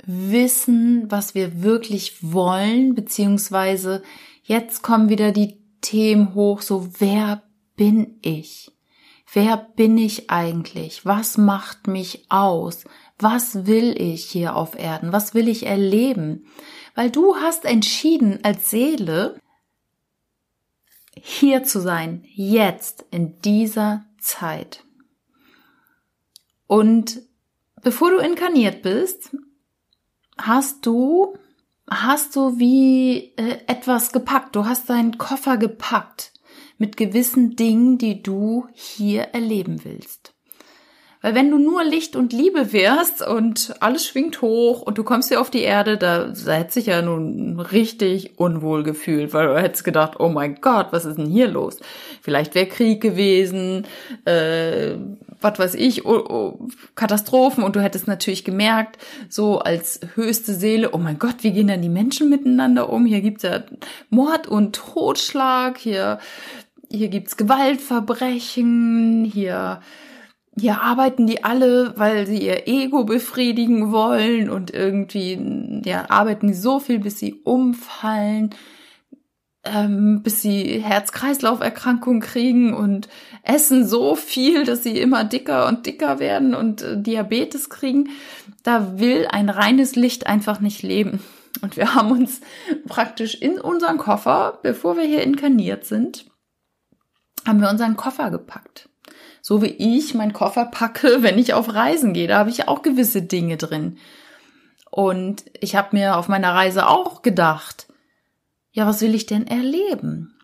wissen, 0.04 1.10
was 1.10 1.34
wir 1.34 1.64
wirklich 1.64 2.32
wollen, 2.32 2.94
beziehungsweise 2.94 4.04
jetzt 4.44 4.84
kommen 4.84 5.08
wieder 5.08 5.32
die 5.32 5.58
Themen 5.80 6.34
hoch, 6.34 6.62
so 6.62 6.88
wer 7.00 7.42
bin 7.74 8.20
ich? 8.22 8.70
Wer 9.32 9.56
bin 9.56 9.98
ich 9.98 10.30
eigentlich? 10.30 11.04
Was 11.04 11.36
macht 11.36 11.88
mich 11.88 12.26
aus? 12.28 12.84
Was 13.18 13.66
will 13.66 14.00
ich 14.00 14.26
hier 14.26 14.54
auf 14.54 14.78
Erden? 14.78 15.10
Was 15.10 15.34
will 15.34 15.48
ich 15.48 15.66
erleben? 15.66 16.46
Weil 16.98 17.12
du 17.12 17.36
hast 17.36 17.64
entschieden 17.64 18.40
als 18.42 18.70
Seele, 18.70 19.40
hier 21.14 21.62
zu 21.62 21.80
sein, 21.80 22.24
jetzt, 22.34 23.04
in 23.12 23.40
dieser 23.42 24.04
Zeit. 24.18 24.82
Und 26.66 27.22
bevor 27.82 28.10
du 28.10 28.16
inkarniert 28.16 28.82
bist, 28.82 29.30
hast 30.36 30.86
du, 30.86 31.38
hast 31.88 32.34
du 32.34 32.58
wie 32.58 33.32
äh, 33.36 33.60
etwas 33.68 34.10
gepackt. 34.10 34.56
Du 34.56 34.64
hast 34.64 34.90
deinen 34.90 35.18
Koffer 35.18 35.56
gepackt 35.56 36.32
mit 36.78 36.96
gewissen 36.96 37.54
Dingen, 37.54 37.98
die 37.98 38.24
du 38.24 38.66
hier 38.72 39.22
erleben 39.34 39.84
willst. 39.84 40.34
Weil 41.28 41.34
wenn 41.34 41.50
du 41.50 41.58
nur 41.58 41.84
Licht 41.84 42.16
und 42.16 42.32
Liebe 42.32 42.72
wärst 42.72 43.20
und 43.20 43.74
alles 43.80 44.06
schwingt 44.06 44.40
hoch 44.40 44.80
und 44.80 44.96
du 44.96 45.04
kommst 45.04 45.28
hier 45.28 45.42
auf 45.42 45.50
die 45.50 45.60
Erde, 45.60 45.98
da, 45.98 46.28
da 46.28 46.52
hätte 46.54 46.72
sich 46.72 46.86
ja 46.86 47.02
nun 47.02 47.60
richtig 47.60 48.38
unwohl 48.38 48.82
gefühlt, 48.82 49.34
weil 49.34 49.48
du 49.48 49.60
hättest 49.60 49.84
gedacht, 49.84 50.20
oh 50.20 50.30
mein 50.30 50.62
Gott, 50.62 50.86
was 50.92 51.04
ist 51.04 51.18
denn 51.18 51.26
hier 51.26 51.48
los? 51.48 51.80
Vielleicht 52.22 52.54
wäre 52.54 52.64
Krieg 52.64 53.02
gewesen, 53.02 53.84
äh, 54.24 54.94
was 55.42 55.58
weiß 55.58 55.74
ich, 55.74 56.06
oh, 56.06 56.16
oh, 56.16 56.68
Katastrophen 56.94 57.62
und 57.62 57.76
du 57.76 57.82
hättest 57.82 58.08
natürlich 58.08 58.42
gemerkt, 58.42 58.96
so 59.28 59.58
als 59.58 60.00
höchste 60.14 60.54
Seele, 60.54 60.92
oh 60.94 60.98
mein 60.98 61.18
Gott, 61.18 61.42
wie 61.42 61.52
gehen 61.52 61.68
denn 61.68 61.82
die 61.82 61.90
Menschen 61.90 62.30
miteinander 62.30 62.88
um? 62.88 63.04
Hier 63.04 63.20
gibt's 63.20 63.42
ja 63.42 63.64
Mord 64.08 64.46
und 64.46 64.76
Totschlag, 64.76 65.76
hier, 65.76 66.20
hier 66.90 67.08
gibt's 67.08 67.36
Gewaltverbrechen, 67.36 69.30
hier 69.30 69.82
hier 70.58 70.80
arbeiten 70.80 71.26
die 71.26 71.44
alle, 71.44 71.94
weil 71.96 72.26
sie 72.26 72.38
ihr 72.38 72.66
Ego 72.68 73.04
befriedigen 73.04 73.92
wollen 73.92 74.50
und 74.50 74.72
irgendwie, 74.72 75.82
ja, 75.84 76.08
arbeiten 76.10 76.54
so 76.54 76.80
viel, 76.80 76.98
bis 76.98 77.18
sie 77.18 77.34
umfallen, 77.44 78.54
ähm, 79.64 80.22
bis 80.22 80.42
sie 80.42 80.80
Herz-Kreislauf-Erkrankungen 80.80 82.20
kriegen 82.20 82.74
und 82.74 83.08
essen 83.42 83.86
so 83.86 84.14
viel, 84.14 84.64
dass 84.64 84.82
sie 84.82 84.98
immer 84.98 85.24
dicker 85.24 85.66
und 85.66 85.86
dicker 85.86 86.18
werden 86.18 86.54
und 86.54 86.82
äh, 86.82 87.00
Diabetes 87.00 87.68
kriegen. 87.68 88.10
Da 88.62 88.98
will 88.98 89.26
ein 89.30 89.48
reines 89.50 89.96
Licht 89.96 90.26
einfach 90.26 90.60
nicht 90.60 90.82
leben. 90.82 91.20
Und 91.62 91.76
wir 91.76 91.94
haben 91.94 92.10
uns 92.10 92.40
praktisch 92.86 93.34
in 93.34 93.60
unseren 93.60 93.98
Koffer, 93.98 94.58
bevor 94.62 94.96
wir 94.96 95.04
hier 95.04 95.22
inkarniert 95.22 95.84
sind, 95.84 96.26
haben 97.46 97.60
wir 97.60 97.70
unseren 97.70 97.96
Koffer 97.96 98.30
gepackt 98.30 98.87
so 99.48 99.62
wie 99.62 99.98
ich 99.98 100.12
meinen 100.12 100.34
Koffer 100.34 100.66
packe, 100.66 101.22
wenn 101.22 101.38
ich 101.38 101.54
auf 101.54 101.72
Reisen 101.72 102.12
gehe. 102.12 102.28
Da 102.28 102.36
habe 102.36 102.50
ich 102.50 102.68
auch 102.68 102.82
gewisse 102.82 103.22
Dinge 103.22 103.56
drin. 103.56 103.96
Und 104.90 105.42
ich 105.58 105.74
habe 105.74 105.96
mir 105.96 106.18
auf 106.18 106.28
meiner 106.28 106.52
Reise 106.52 106.86
auch 106.86 107.22
gedacht, 107.22 107.86
ja, 108.72 108.86
was 108.86 109.00
will 109.00 109.14
ich 109.14 109.24
denn 109.24 109.46
erleben? 109.46 110.34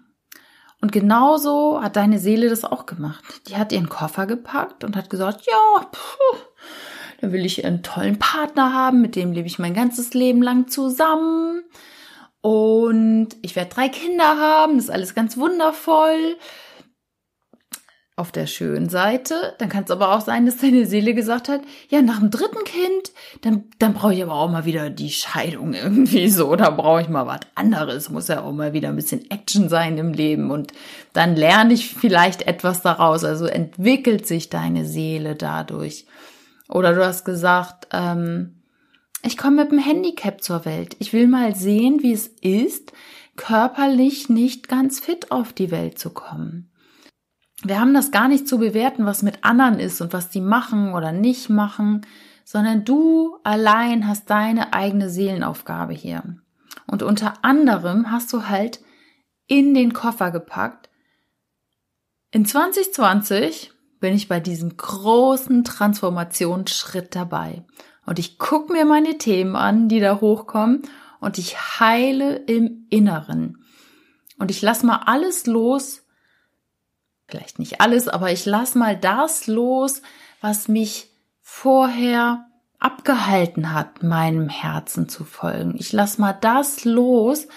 Und 0.80 0.90
genauso 0.90 1.82
hat 1.82 1.96
deine 1.96 2.18
Seele 2.18 2.48
das 2.48 2.64
auch 2.64 2.86
gemacht. 2.86 3.22
Die 3.46 3.58
hat 3.58 3.72
ihren 3.72 3.90
Koffer 3.90 4.24
gepackt 4.24 4.84
und 4.84 4.96
hat 4.96 5.10
gesagt, 5.10 5.44
ja, 5.44 5.86
puh, 5.92 6.38
dann 7.20 7.32
will 7.32 7.44
ich 7.44 7.62
einen 7.62 7.82
tollen 7.82 8.18
Partner 8.18 8.72
haben, 8.72 9.02
mit 9.02 9.16
dem 9.16 9.32
lebe 9.32 9.46
ich 9.46 9.58
mein 9.58 9.74
ganzes 9.74 10.14
Leben 10.14 10.40
lang 10.40 10.68
zusammen. 10.68 11.62
Und 12.40 13.36
ich 13.42 13.54
werde 13.54 13.74
drei 13.74 13.90
Kinder 13.90 14.38
haben, 14.38 14.76
das 14.76 14.84
ist 14.84 14.90
alles 14.90 15.14
ganz 15.14 15.36
wundervoll 15.36 16.38
auf 18.16 18.30
der 18.30 18.46
schönen 18.46 18.88
Seite. 18.88 19.54
Dann 19.58 19.68
kann 19.68 19.84
es 19.84 19.90
aber 19.90 20.14
auch 20.14 20.20
sein, 20.20 20.46
dass 20.46 20.58
deine 20.58 20.86
Seele 20.86 21.14
gesagt 21.14 21.48
hat, 21.48 21.62
ja, 21.88 22.00
nach 22.00 22.20
dem 22.20 22.30
dritten 22.30 22.62
Kind, 22.64 23.12
dann, 23.40 23.64
dann 23.80 23.94
brauche 23.94 24.14
ich 24.14 24.22
aber 24.22 24.34
auch 24.34 24.50
mal 24.50 24.64
wieder 24.64 24.88
die 24.88 25.10
Scheidung 25.10 25.74
irgendwie 25.74 26.28
so. 26.30 26.54
Da 26.54 26.70
brauche 26.70 27.02
ich 27.02 27.08
mal 27.08 27.26
was 27.26 27.40
anderes. 27.56 28.10
Muss 28.10 28.28
ja 28.28 28.42
auch 28.42 28.52
mal 28.52 28.72
wieder 28.72 28.88
ein 28.90 28.96
bisschen 28.96 29.28
Action 29.30 29.68
sein 29.68 29.98
im 29.98 30.12
Leben. 30.12 30.52
Und 30.52 30.72
dann 31.12 31.34
lerne 31.34 31.74
ich 31.74 31.92
vielleicht 31.92 32.46
etwas 32.46 32.82
daraus. 32.82 33.24
Also 33.24 33.46
entwickelt 33.46 34.26
sich 34.26 34.48
deine 34.48 34.84
Seele 34.84 35.34
dadurch. 35.34 36.06
Oder 36.68 36.94
du 36.94 37.04
hast 37.04 37.24
gesagt, 37.24 37.88
ähm, 37.92 38.60
ich 39.24 39.36
komme 39.36 39.62
mit 39.62 39.72
dem 39.72 39.78
Handicap 39.78 40.40
zur 40.40 40.64
Welt. 40.64 40.94
Ich 41.00 41.12
will 41.12 41.26
mal 41.26 41.56
sehen, 41.56 42.02
wie 42.02 42.12
es 42.12 42.28
ist, 42.28 42.92
körperlich 43.36 44.28
nicht 44.28 44.68
ganz 44.68 45.00
fit 45.00 45.32
auf 45.32 45.52
die 45.52 45.72
Welt 45.72 45.98
zu 45.98 46.10
kommen 46.10 46.70
wir 47.62 47.80
haben 47.80 47.94
das 47.94 48.10
gar 48.10 48.28
nicht 48.28 48.48
zu 48.48 48.58
bewerten, 48.58 49.06
was 49.06 49.22
mit 49.22 49.44
anderen 49.44 49.78
ist 49.78 50.00
und 50.00 50.12
was 50.12 50.30
die 50.30 50.40
machen 50.40 50.92
oder 50.92 51.12
nicht 51.12 51.48
machen, 51.48 52.06
sondern 52.44 52.84
du 52.84 53.38
allein 53.42 54.06
hast 54.06 54.28
deine 54.28 54.72
eigene 54.72 55.08
Seelenaufgabe 55.08 55.94
hier. 55.94 56.36
Und 56.86 57.02
unter 57.02 57.34
anderem 57.42 58.10
hast 58.10 58.32
du 58.32 58.48
halt 58.48 58.80
in 59.46 59.74
den 59.74 59.92
Koffer 59.92 60.30
gepackt. 60.30 60.90
In 62.30 62.44
2020 62.44 63.72
bin 64.00 64.14
ich 64.14 64.28
bei 64.28 64.40
diesem 64.40 64.76
großen 64.76 65.64
Transformationsschritt 65.64 67.14
dabei. 67.14 67.64
Und 68.04 68.18
ich 68.18 68.38
gucke 68.38 68.72
mir 68.72 68.84
meine 68.84 69.16
Themen 69.16 69.56
an, 69.56 69.88
die 69.88 70.00
da 70.00 70.20
hochkommen, 70.20 70.82
und 71.20 71.38
ich 71.38 71.56
heile 71.80 72.36
im 72.36 72.86
Inneren. 72.90 73.64
Und 74.38 74.50
ich 74.50 74.60
lasse 74.60 74.84
mal 74.84 75.04
alles 75.06 75.46
los, 75.46 76.03
vielleicht 77.26 77.58
nicht 77.58 77.80
alles, 77.80 78.08
aber 78.08 78.32
ich 78.32 78.44
lass 78.46 78.74
mal 78.74 78.96
das 78.96 79.46
los, 79.46 80.02
was 80.40 80.68
mich 80.68 81.10
vorher 81.40 82.46
abgehalten 82.78 83.72
hat, 83.72 84.02
meinem 84.02 84.48
Herzen 84.48 85.08
zu 85.08 85.24
folgen. 85.24 85.74
Ich 85.78 85.92
lass 85.92 86.18
mal 86.18 86.34
das 86.34 86.84
los 86.84 87.48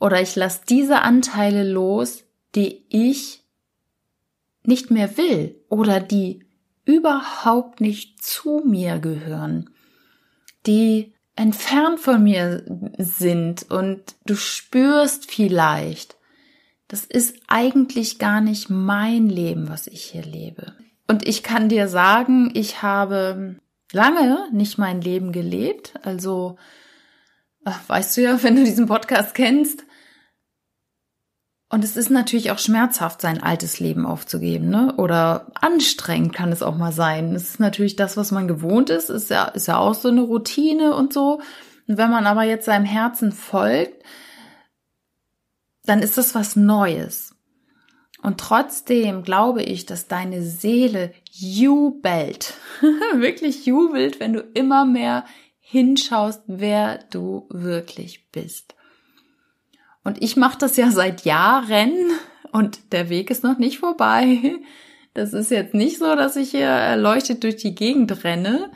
oder 0.00 0.20
ich 0.20 0.34
lass 0.34 0.62
diese 0.62 1.02
Anteile 1.02 1.62
los, 1.62 2.24
die 2.54 2.84
ich 2.88 3.44
nicht 4.64 4.90
mehr 4.90 5.16
will 5.16 5.60
oder 5.68 6.00
die 6.00 6.44
überhaupt 6.84 7.80
nicht 7.80 8.22
zu 8.22 8.62
mir 8.64 8.98
gehören, 8.98 9.70
die 10.66 11.14
entfernt 11.36 12.00
von 12.00 12.22
mir 12.22 12.64
sind 12.98 13.70
und 13.70 14.14
du 14.26 14.34
spürst 14.34 15.30
vielleicht, 15.30 16.13
das 16.94 17.04
ist 17.04 17.34
eigentlich 17.48 18.20
gar 18.20 18.40
nicht 18.40 18.70
mein 18.70 19.28
Leben, 19.28 19.68
was 19.68 19.88
ich 19.88 20.04
hier 20.04 20.22
lebe. 20.22 20.74
Und 21.08 21.26
ich 21.26 21.42
kann 21.42 21.68
dir 21.68 21.88
sagen, 21.88 22.52
ich 22.54 22.82
habe 22.82 23.56
lange 23.90 24.46
nicht 24.52 24.78
mein 24.78 25.00
Leben 25.00 25.32
gelebt. 25.32 25.94
Also, 26.04 26.56
weißt 27.88 28.16
du 28.16 28.22
ja, 28.22 28.40
wenn 28.44 28.54
du 28.54 28.62
diesen 28.62 28.86
Podcast 28.86 29.34
kennst. 29.34 29.84
Und 31.68 31.82
es 31.82 31.96
ist 31.96 32.10
natürlich 32.10 32.52
auch 32.52 32.60
schmerzhaft, 32.60 33.20
sein 33.20 33.42
altes 33.42 33.80
Leben 33.80 34.06
aufzugeben, 34.06 34.68
ne? 34.68 34.94
Oder 34.96 35.50
anstrengend 35.60 36.32
kann 36.32 36.52
es 36.52 36.62
auch 36.62 36.76
mal 36.76 36.92
sein. 36.92 37.34
Es 37.34 37.48
ist 37.48 37.58
natürlich 37.58 37.96
das, 37.96 38.16
was 38.16 38.30
man 38.30 38.46
gewohnt 38.46 38.88
ist, 38.88 39.10
ist 39.10 39.30
ja, 39.30 39.46
ist 39.46 39.66
ja 39.66 39.78
auch 39.78 39.94
so 39.94 40.10
eine 40.10 40.20
Routine 40.20 40.94
und 40.94 41.12
so. 41.12 41.40
Und 41.88 41.98
wenn 41.98 42.10
man 42.10 42.26
aber 42.26 42.44
jetzt 42.44 42.66
seinem 42.66 42.84
Herzen 42.84 43.32
folgt, 43.32 44.04
dann 45.86 46.00
ist 46.00 46.18
das 46.18 46.34
was 46.34 46.56
Neues. 46.56 47.34
Und 48.22 48.40
trotzdem 48.40 49.22
glaube 49.22 49.62
ich, 49.62 49.84
dass 49.84 50.08
deine 50.08 50.42
Seele 50.42 51.12
jubelt, 51.30 52.54
wirklich 53.14 53.66
jubelt, 53.66 54.18
wenn 54.18 54.32
du 54.32 54.40
immer 54.54 54.86
mehr 54.86 55.26
hinschaust, 55.60 56.42
wer 56.46 56.98
du 57.10 57.46
wirklich 57.50 58.30
bist. 58.30 58.74
Und 60.04 60.22
ich 60.22 60.36
mache 60.36 60.58
das 60.58 60.76
ja 60.76 60.90
seit 60.90 61.24
Jahren 61.24 61.92
und 62.52 62.92
der 62.92 63.08
Weg 63.08 63.30
ist 63.30 63.42
noch 63.42 63.58
nicht 63.58 63.78
vorbei. 63.78 64.56
Das 65.12 65.32
ist 65.32 65.50
jetzt 65.50 65.74
nicht 65.74 65.98
so, 65.98 66.14
dass 66.14 66.36
ich 66.36 66.50
hier 66.50 66.66
erleuchtet 66.66 67.42
durch 67.44 67.56
die 67.56 67.74
Gegend 67.74 68.24
renne. 68.24 68.70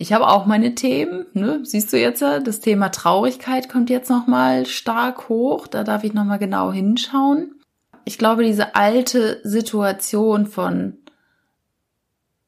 Ich 0.00 0.14
habe 0.14 0.28
auch 0.28 0.46
meine 0.46 0.74
Themen, 0.74 1.26
ne? 1.34 1.60
Siehst 1.62 1.92
du 1.92 2.00
jetzt, 2.00 2.22
das 2.22 2.60
Thema 2.60 2.88
Traurigkeit 2.88 3.68
kommt 3.68 3.90
jetzt 3.90 4.08
noch 4.08 4.26
mal 4.26 4.64
stark 4.64 5.28
hoch, 5.28 5.66
da 5.66 5.84
darf 5.84 6.04
ich 6.04 6.14
noch 6.14 6.24
mal 6.24 6.38
genau 6.38 6.72
hinschauen. 6.72 7.60
Ich 8.06 8.16
glaube, 8.16 8.42
diese 8.42 8.74
alte 8.74 9.42
Situation 9.44 10.46
von 10.46 10.94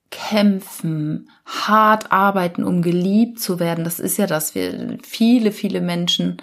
kämpfen, 0.09 1.29
hart 1.45 2.11
arbeiten, 2.11 2.65
um 2.65 2.81
geliebt 2.81 3.39
zu 3.39 3.61
werden. 3.61 3.85
Das 3.85 4.01
ist 4.01 4.17
ja 4.17 4.27
das. 4.27 4.55
Wir, 4.55 4.97
viele, 5.03 5.53
viele 5.53 5.83
Menschen 5.83 6.39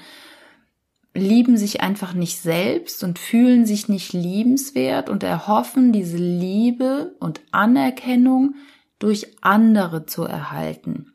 lieben 1.15 1.57
sich 1.57 1.81
einfach 1.81 2.13
nicht 2.13 2.39
selbst 2.39 3.03
und 3.03 3.17
fühlen 3.17 3.65
sich 3.65 3.89
nicht 3.89 4.13
liebenswert 4.13 5.09
und 5.09 5.23
erhoffen, 5.23 5.91
diese 5.91 6.17
Liebe 6.17 7.15
und 7.19 7.41
Anerkennung 7.49 8.53
durch 8.99 9.37
andere 9.41 10.05
zu 10.05 10.23
erhalten. 10.23 11.13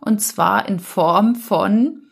Und 0.00 0.20
zwar 0.20 0.68
in 0.68 0.80
Form 0.80 1.34
von 1.34 2.02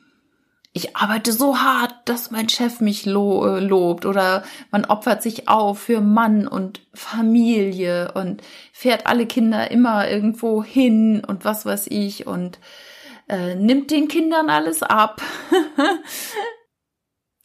ich 0.72 0.96
arbeite 0.96 1.32
so 1.32 1.58
hart, 1.58 1.94
dass 2.04 2.30
mein 2.30 2.48
Chef 2.48 2.80
mich 2.80 3.04
lo 3.04 3.44
äh, 3.44 3.60
lobt 3.60 4.06
oder 4.06 4.44
man 4.70 4.84
opfert 4.84 5.20
sich 5.20 5.48
auf 5.48 5.80
für 5.80 6.00
Mann 6.00 6.46
und 6.46 6.80
Familie 6.94 8.12
und 8.12 8.42
fährt 8.72 9.06
alle 9.06 9.26
Kinder 9.26 9.70
immer 9.72 10.08
irgendwo 10.08 10.62
hin 10.62 11.24
und 11.26 11.44
was 11.44 11.66
weiß 11.66 11.88
ich 11.88 12.28
und 12.28 12.60
äh, 13.28 13.56
nimmt 13.56 13.90
den 13.90 14.06
Kindern 14.06 14.48
alles 14.48 14.84
ab, 14.84 15.20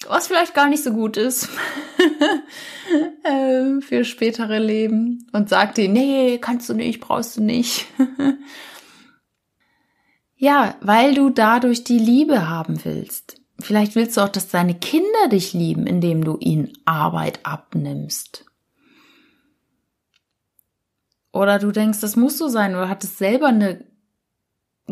was 0.07 0.27
vielleicht 0.27 0.53
gar 0.53 0.67
nicht 0.67 0.83
so 0.83 0.91
gut 0.91 1.17
ist 1.17 1.49
für 3.81 4.05
spätere 4.05 4.59
Leben 4.59 5.27
und 5.33 5.49
sagt 5.49 5.77
denen, 5.77 5.93
nee, 5.93 6.37
kannst 6.39 6.69
du 6.69 6.73
nicht, 6.73 6.99
brauchst 6.99 7.37
du 7.37 7.43
nicht. 7.43 7.85
Ja, 10.37 10.75
weil 10.81 11.15
du 11.15 11.29
dadurch 11.29 11.83
die 11.85 11.97
Liebe 11.97 12.49
haben 12.49 12.83
willst. 12.83 13.41
Vielleicht 13.59 13.95
willst 13.95 14.17
du 14.17 14.21
auch, 14.21 14.29
dass 14.29 14.49
deine 14.49 14.75
Kinder 14.75 15.29
dich 15.31 15.53
lieben, 15.53 15.87
indem 15.87 16.25
du 16.25 16.37
ihnen 16.39 16.73
Arbeit 16.83 17.39
abnimmst. 17.43 18.45
Oder 21.31 21.57
du 21.57 21.71
denkst, 21.71 22.01
das 22.01 22.15
muss 22.15 22.37
so 22.37 22.49
sein, 22.49 22.75
oder 22.75 22.89
hattest 22.89 23.17
selber 23.17 23.47
eine 23.47 23.85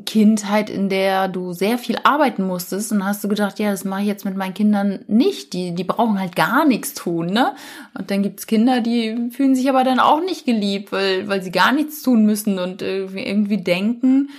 Kindheit, 0.06 0.72
in 0.72 0.90
der 0.90 1.28
du 1.28 1.54
sehr 1.54 1.78
viel 1.78 2.00
arbeiten 2.04 2.44
musstest 2.44 2.92
und 2.92 3.06
hast 3.06 3.24
du 3.24 3.28
gedacht, 3.28 3.60
ja, 3.60 3.70
das 3.70 3.86
mache 3.86 4.02
ich 4.02 4.08
jetzt 4.08 4.26
mit 4.26 4.36
meinen 4.36 4.56
Kindern 4.56 5.06
nicht. 5.08 5.54
Die, 5.54 5.76
die 5.76 5.84
brauchen 5.84 6.20
halt 6.20 6.36
gar 6.36 6.66
nichts 6.66 6.96
tun, 6.96 7.28
ne? 7.28 7.54
Und 7.94 8.10
dann 8.10 8.24
gibt's 8.24 8.48
Kinder, 8.48 8.82
die 8.82 9.30
fühlen 9.30 9.56
sich 9.56 9.70
aber 9.70 9.84
dann 9.84 10.00
auch 10.00 10.20
nicht 10.22 10.46
geliebt, 10.46 10.92
weil, 10.92 11.28
weil 11.28 11.44
sie 11.44 11.52
gar 11.52 11.72
nichts 11.72 12.02
tun 12.02 12.26
müssen 12.26 12.58
und 12.58 12.82
irgendwie, 12.82 13.24
irgendwie 13.24 13.58
denken, 13.58 14.30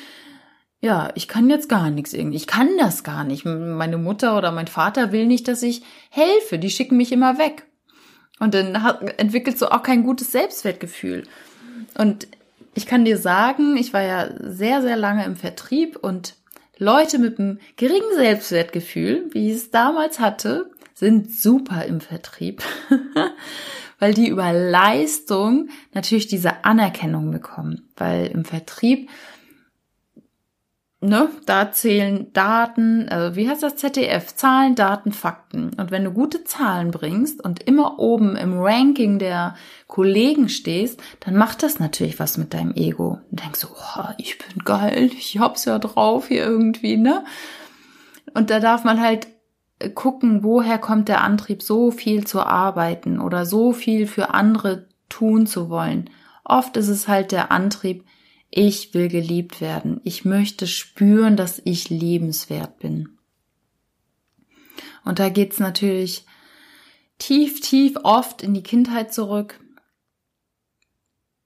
ja, 0.80 1.10
ich 1.14 1.28
kann 1.28 1.48
jetzt 1.48 1.68
gar 1.68 1.88
nichts 1.88 2.12
irgendwie. 2.12 2.36
Ich 2.36 2.48
kann 2.48 2.68
das 2.78 3.04
gar 3.04 3.22
nicht. 3.22 3.44
Meine 3.44 3.96
Mutter 3.96 4.36
oder 4.36 4.50
mein 4.50 4.66
Vater 4.66 5.12
will 5.12 5.26
nicht, 5.26 5.46
dass 5.46 5.62
ich 5.62 5.82
helfe. 6.10 6.58
Die 6.58 6.68
schicken 6.68 6.96
mich 6.96 7.12
immer 7.12 7.38
weg. 7.38 7.64
Und 8.40 8.54
dann 8.54 8.74
entwickelst 9.16 9.62
du 9.62 9.72
auch 9.72 9.84
kein 9.84 10.02
gutes 10.02 10.32
Selbstwertgefühl. 10.32 11.22
Und 11.96 12.26
ich 12.74 12.86
kann 12.86 13.04
dir 13.04 13.18
sagen, 13.18 13.76
ich 13.76 13.92
war 13.92 14.02
ja 14.02 14.30
sehr, 14.40 14.82
sehr 14.82 14.96
lange 14.96 15.24
im 15.24 15.36
Vertrieb 15.36 15.96
und 15.96 16.34
Leute 16.78 17.18
mit 17.18 17.38
einem 17.38 17.58
geringen 17.76 18.14
Selbstwertgefühl, 18.16 19.28
wie 19.32 19.50
ich 19.50 19.56
es 19.56 19.70
damals 19.70 20.18
hatte, 20.18 20.70
sind 20.94 21.32
super 21.32 21.84
im 21.84 22.00
Vertrieb, 22.00 22.62
weil 23.98 24.14
die 24.14 24.28
über 24.28 24.52
Leistung 24.52 25.68
natürlich 25.92 26.26
diese 26.26 26.64
Anerkennung 26.64 27.30
bekommen, 27.30 27.88
weil 27.96 28.26
im 28.26 28.44
Vertrieb 28.44 29.08
ne, 31.04 31.28
da 31.46 31.70
zählen 31.70 32.32
Daten, 32.32 33.08
also 33.08 33.36
wie 33.36 33.48
heißt 33.48 33.62
das 33.62 33.76
ZDF? 33.76 34.34
Zahlen, 34.34 34.74
Daten, 34.74 35.12
Fakten. 35.12 35.70
Und 35.76 35.90
wenn 35.90 36.04
du 36.04 36.10
gute 36.10 36.44
Zahlen 36.44 36.90
bringst 36.90 37.44
und 37.44 37.62
immer 37.62 37.98
oben 37.98 38.36
im 38.36 38.58
Ranking 38.58 39.18
der 39.18 39.54
Kollegen 39.86 40.48
stehst, 40.48 41.00
dann 41.20 41.36
macht 41.36 41.62
das 41.62 41.78
natürlich 41.78 42.18
was 42.18 42.38
mit 42.38 42.54
deinem 42.54 42.74
Ego. 42.74 43.18
Und 43.30 43.42
denkst 43.44 43.60
du, 43.60 43.68
oh, 43.68 44.08
ich 44.18 44.38
bin 44.38 44.64
geil, 44.64 45.10
ich 45.16 45.38
hab's 45.38 45.66
ja 45.66 45.78
drauf 45.78 46.28
hier 46.28 46.44
irgendwie, 46.44 46.96
ne? 46.96 47.24
Und 48.32 48.50
da 48.50 48.58
darf 48.58 48.84
man 48.84 49.00
halt 49.00 49.28
gucken, 49.94 50.42
woher 50.42 50.78
kommt 50.78 51.08
der 51.08 51.22
Antrieb, 51.22 51.62
so 51.62 51.90
viel 51.90 52.26
zu 52.26 52.40
arbeiten 52.40 53.20
oder 53.20 53.44
so 53.44 53.72
viel 53.72 54.06
für 54.06 54.32
andere 54.32 54.88
tun 55.08 55.46
zu 55.46 55.68
wollen. 55.68 56.10
Oft 56.44 56.76
ist 56.76 56.88
es 56.88 57.08
halt 57.08 57.32
der 57.32 57.52
Antrieb, 57.52 58.04
ich 58.56 58.94
will 58.94 59.08
geliebt 59.08 59.60
werden. 59.60 60.00
Ich 60.04 60.24
möchte 60.24 60.68
spüren, 60.68 61.36
dass 61.36 61.60
ich 61.64 61.90
liebenswert 61.90 62.78
bin. 62.78 63.18
Und 65.04 65.18
da 65.18 65.28
geht's 65.28 65.58
natürlich 65.58 66.24
tief, 67.18 67.60
tief 67.60 67.96
oft 68.04 68.44
in 68.44 68.54
die 68.54 68.62
Kindheit 68.62 69.12
zurück. 69.12 69.58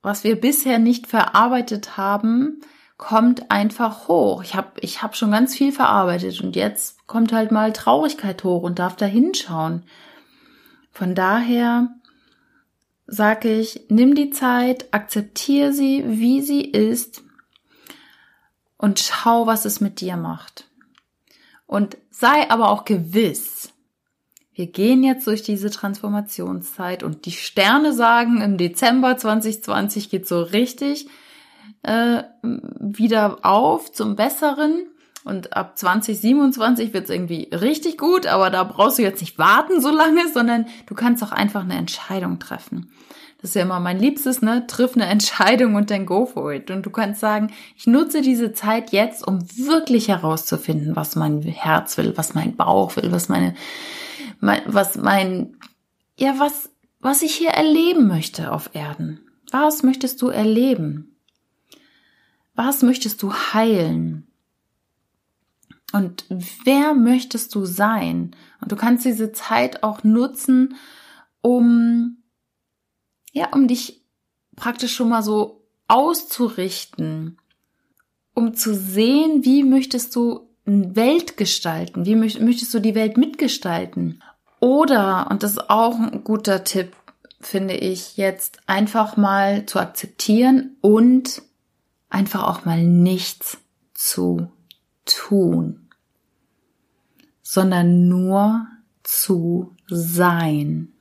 Was 0.02 0.22
wir 0.22 0.38
bisher 0.38 0.78
nicht 0.78 1.06
verarbeitet 1.06 1.96
haben, 1.96 2.60
kommt 2.98 3.50
einfach 3.50 4.08
hoch. 4.08 4.42
Ich 4.42 4.54
habe 4.54 4.72
ich 4.80 5.02
hab 5.02 5.16
schon 5.16 5.30
ganz 5.30 5.56
viel 5.56 5.72
verarbeitet 5.72 6.42
und 6.42 6.56
jetzt 6.56 7.06
kommt 7.06 7.32
halt 7.32 7.52
mal 7.52 7.72
Traurigkeit 7.72 8.44
hoch 8.44 8.62
und 8.62 8.78
darf 8.78 8.96
da 8.96 9.06
hinschauen. 9.06 9.84
Von 10.90 11.14
daher 11.14 11.88
sage 13.08 13.50
ich, 13.52 13.86
nimm 13.88 14.14
die 14.14 14.30
Zeit, 14.30 14.86
akzeptiere 14.92 15.72
sie, 15.72 16.04
wie 16.06 16.42
sie 16.42 16.60
ist 16.62 17.24
und 18.76 19.00
schau, 19.00 19.46
was 19.46 19.64
es 19.64 19.80
mit 19.80 20.00
dir 20.00 20.16
macht. 20.16 20.66
Und 21.66 21.96
sei 22.10 22.50
aber 22.50 22.70
auch 22.70 22.84
gewiss, 22.84 23.72
wir 24.52 24.66
gehen 24.66 25.02
jetzt 25.04 25.26
durch 25.26 25.42
diese 25.42 25.70
Transformationszeit 25.70 27.02
und 27.02 27.26
die 27.26 27.32
Sterne 27.32 27.92
sagen, 27.92 28.42
im 28.42 28.58
Dezember 28.58 29.16
2020 29.16 30.10
geht 30.10 30.26
so 30.28 30.42
richtig 30.42 31.08
äh, 31.82 32.24
wieder 32.42 33.38
auf 33.42 33.92
zum 33.92 34.16
Besseren. 34.16 34.86
Und 35.24 35.56
ab 35.56 35.76
2027 35.76 36.94
wird 36.94 37.04
es 37.04 37.10
irgendwie 37.10 37.48
richtig 37.52 37.98
gut, 37.98 38.26
aber 38.26 38.50
da 38.50 38.64
brauchst 38.64 38.98
du 38.98 39.02
jetzt 39.02 39.20
nicht 39.20 39.38
warten 39.38 39.80
so 39.80 39.90
lange, 39.90 40.28
sondern 40.32 40.66
du 40.86 40.94
kannst 40.94 41.22
auch 41.22 41.32
einfach 41.32 41.62
eine 41.62 41.76
Entscheidung 41.76 42.38
treffen. 42.38 42.90
Das 43.40 43.50
ist 43.50 43.54
ja 43.54 43.62
immer 43.62 43.78
mein 43.78 44.00
Liebstes, 44.00 44.42
ne? 44.42 44.66
Triff 44.66 44.94
eine 44.94 45.06
Entscheidung 45.06 45.76
und 45.76 45.90
dann 45.90 46.06
go 46.06 46.26
for 46.26 46.52
it. 46.52 46.70
Und 46.72 46.84
du 46.84 46.90
kannst 46.90 47.20
sagen, 47.20 47.52
ich 47.76 47.86
nutze 47.86 48.20
diese 48.20 48.52
Zeit 48.52 48.90
jetzt, 48.90 49.26
um 49.26 49.40
wirklich 49.56 50.08
herauszufinden, 50.08 50.96
was 50.96 51.14
mein 51.14 51.42
Herz 51.42 51.96
will, 51.98 52.16
was 52.16 52.34
mein 52.34 52.56
Bauch 52.56 52.96
will, 52.96 53.12
was 53.12 53.28
meine, 53.28 53.54
mein, 54.40 54.62
was 54.66 54.96
mein, 54.96 55.56
ja, 56.18 56.34
was, 56.38 56.70
was 57.00 57.22
ich 57.22 57.34
hier 57.34 57.50
erleben 57.50 58.08
möchte 58.08 58.50
auf 58.50 58.70
Erden. 58.72 59.20
Was 59.52 59.84
möchtest 59.84 60.20
du 60.20 60.28
erleben? 60.28 61.16
Was 62.56 62.82
möchtest 62.82 63.22
du 63.22 63.32
heilen? 63.32 64.27
Und 65.92 66.24
wer 66.28 66.94
möchtest 66.94 67.54
du 67.54 67.64
sein? 67.64 68.36
Und 68.60 68.72
du 68.72 68.76
kannst 68.76 69.04
diese 69.04 69.32
Zeit 69.32 69.82
auch 69.82 70.04
nutzen, 70.04 70.76
um, 71.40 72.18
ja, 73.32 73.52
um 73.52 73.68
dich 73.68 74.04
praktisch 74.54 74.94
schon 74.94 75.08
mal 75.08 75.22
so 75.22 75.66
auszurichten, 75.86 77.38
um 78.34 78.54
zu 78.54 78.74
sehen, 78.74 79.44
wie 79.44 79.62
möchtest 79.62 80.14
du 80.14 80.48
Welt 80.64 81.38
gestalten? 81.38 82.04
Wie 82.04 82.14
möchtest 82.14 82.74
du 82.74 82.80
die 82.80 82.94
Welt 82.94 83.16
mitgestalten? 83.16 84.22
Oder, 84.60 85.28
und 85.30 85.42
das 85.42 85.52
ist 85.52 85.70
auch 85.70 85.98
ein 85.98 86.24
guter 86.24 86.64
Tipp, 86.64 86.92
finde 87.40 87.74
ich, 87.74 88.16
jetzt 88.16 88.60
einfach 88.66 89.16
mal 89.16 89.64
zu 89.66 89.78
akzeptieren 89.78 90.76
und 90.82 91.42
einfach 92.10 92.42
auch 92.44 92.64
mal 92.64 92.82
nichts 92.82 93.58
zu 93.94 94.50
tun, 95.08 95.88
sondern 97.42 98.08
nur 98.08 98.66
zu 99.02 99.74
sein. 99.86 100.92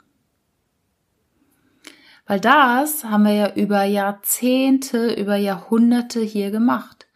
Weil 2.25 2.39
das 2.39 3.05
haben 3.05 3.23
wir 3.23 3.33
ja 3.33 3.53
über 3.53 3.83
Jahrzehnte, 3.83 5.13
über 5.13 5.37
Jahrhunderte 5.37 6.21
hier 6.21 6.51
gemacht. 6.51 7.07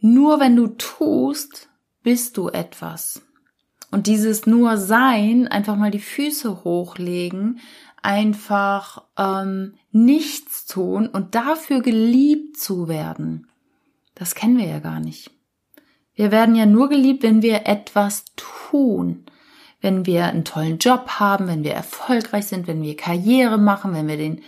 Nur 0.00 0.40
wenn 0.40 0.56
du 0.56 0.66
tust, 0.66 1.70
bist 2.02 2.36
du 2.36 2.48
etwas. 2.48 3.22
Und 3.90 4.06
dieses 4.06 4.46
nur 4.46 4.78
Sein, 4.78 5.48
einfach 5.48 5.76
mal 5.76 5.90
die 5.90 6.00
Füße 6.00 6.64
hochlegen, 6.64 7.60
einfach 8.02 9.04
ähm, 9.16 9.74
nichts 9.90 10.66
tun 10.66 11.06
und 11.06 11.34
dafür 11.34 11.82
geliebt 11.82 12.58
zu 12.58 12.88
werden, 12.88 13.48
das 14.14 14.34
kennen 14.34 14.58
wir 14.58 14.66
ja 14.66 14.80
gar 14.80 15.00
nicht. 15.00 15.30
Wir 16.14 16.30
werden 16.30 16.54
ja 16.54 16.66
nur 16.66 16.88
geliebt, 16.88 17.22
wenn 17.22 17.42
wir 17.42 17.66
etwas 17.66 18.24
tun, 18.36 19.24
wenn 19.80 20.06
wir 20.06 20.26
einen 20.26 20.44
tollen 20.44 20.78
Job 20.78 21.18
haben, 21.18 21.48
wenn 21.48 21.64
wir 21.64 21.72
erfolgreich 21.72 22.46
sind, 22.46 22.66
wenn 22.66 22.82
wir 22.82 22.96
Karriere 22.96 23.58
machen, 23.58 23.94
wenn 23.94 24.08
wir 24.08 24.16
den 24.16 24.42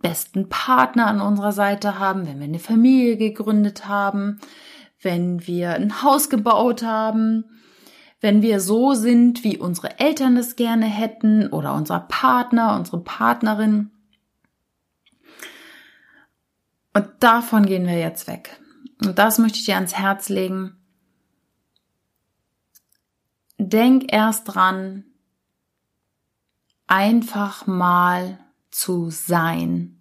besten 0.00 0.48
Partner 0.48 1.06
an 1.06 1.20
unserer 1.20 1.52
Seite 1.52 1.98
haben, 1.98 2.26
wenn 2.26 2.38
wir 2.38 2.46
eine 2.46 2.58
Familie 2.58 3.16
gegründet 3.16 3.88
haben, 3.88 4.40
wenn 5.02 5.46
wir 5.46 5.74
ein 5.74 6.02
Haus 6.02 6.30
gebaut 6.30 6.82
haben, 6.82 7.44
wenn 8.20 8.40
wir 8.40 8.60
so 8.60 8.94
sind, 8.94 9.44
wie 9.44 9.58
unsere 9.58 9.98
Eltern 9.98 10.36
es 10.36 10.56
gerne 10.56 10.86
hätten 10.86 11.48
oder 11.48 11.74
unser 11.74 12.00
Partner, 12.00 12.76
unsere 12.76 13.00
Partnerin. 13.00 13.90
Und 16.94 17.08
davon 17.20 17.66
gehen 17.66 17.86
wir 17.86 17.98
jetzt 17.98 18.26
weg. 18.26 18.58
Und 19.04 19.18
das 19.18 19.38
möchte 19.38 19.58
ich 19.58 19.64
dir 19.64 19.74
ans 19.74 19.94
Herz 19.94 20.28
legen. 20.28 20.76
Denk 23.58 24.12
erst 24.12 24.44
dran, 24.54 25.04
einfach 26.86 27.66
mal 27.66 28.38
zu 28.70 29.10
sein. 29.10 30.00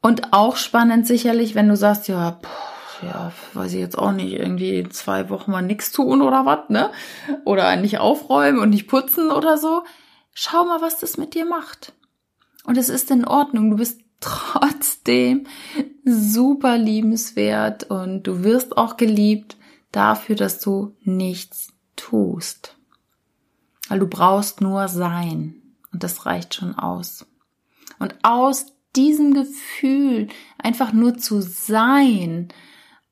Und 0.00 0.32
auch 0.32 0.56
spannend 0.56 1.06
sicherlich, 1.06 1.54
wenn 1.54 1.68
du 1.68 1.76
sagst, 1.76 2.08
ja, 2.08 2.32
pff, 2.42 3.02
ja, 3.02 3.32
weiß 3.54 3.72
ich 3.72 3.80
jetzt 3.80 3.98
auch 3.98 4.12
nicht, 4.12 4.32
irgendwie 4.32 4.88
zwei 4.88 5.28
Wochen 5.30 5.50
mal 5.50 5.62
nichts 5.62 5.92
tun 5.92 6.22
oder 6.22 6.46
was, 6.46 6.68
ne? 6.68 6.90
Oder 7.44 7.76
nicht 7.76 7.98
aufräumen 7.98 8.58
und 8.58 8.70
nicht 8.70 8.88
putzen 8.88 9.30
oder 9.30 9.58
so. 9.58 9.84
Schau 10.32 10.64
mal, 10.64 10.80
was 10.80 10.98
das 10.98 11.16
mit 11.16 11.34
dir 11.34 11.44
macht. 11.44 11.92
Und 12.64 12.76
es 12.76 12.88
ist 12.88 13.10
in 13.10 13.24
Ordnung. 13.26 13.70
Du 13.70 13.76
bist 13.76 14.00
trotzdem 14.20 15.46
super 16.04 16.76
liebenswert 16.78 17.84
und 17.84 18.24
du 18.24 18.42
wirst 18.42 18.76
auch 18.76 18.96
geliebt 18.96 19.56
dafür, 19.92 20.36
dass 20.36 20.60
du 20.60 20.96
nichts 21.02 21.72
tust. 21.96 22.76
Weil 23.88 24.00
du 24.00 24.06
brauchst 24.06 24.60
nur 24.60 24.88
sein 24.88 25.54
und 25.92 26.02
das 26.02 26.26
reicht 26.26 26.54
schon 26.54 26.74
aus. 26.74 27.26
Und 27.98 28.14
aus 28.22 28.66
diesem 28.96 29.34
Gefühl 29.34 30.28
einfach 30.58 30.92
nur 30.92 31.18
zu 31.18 31.40
sein 31.40 32.48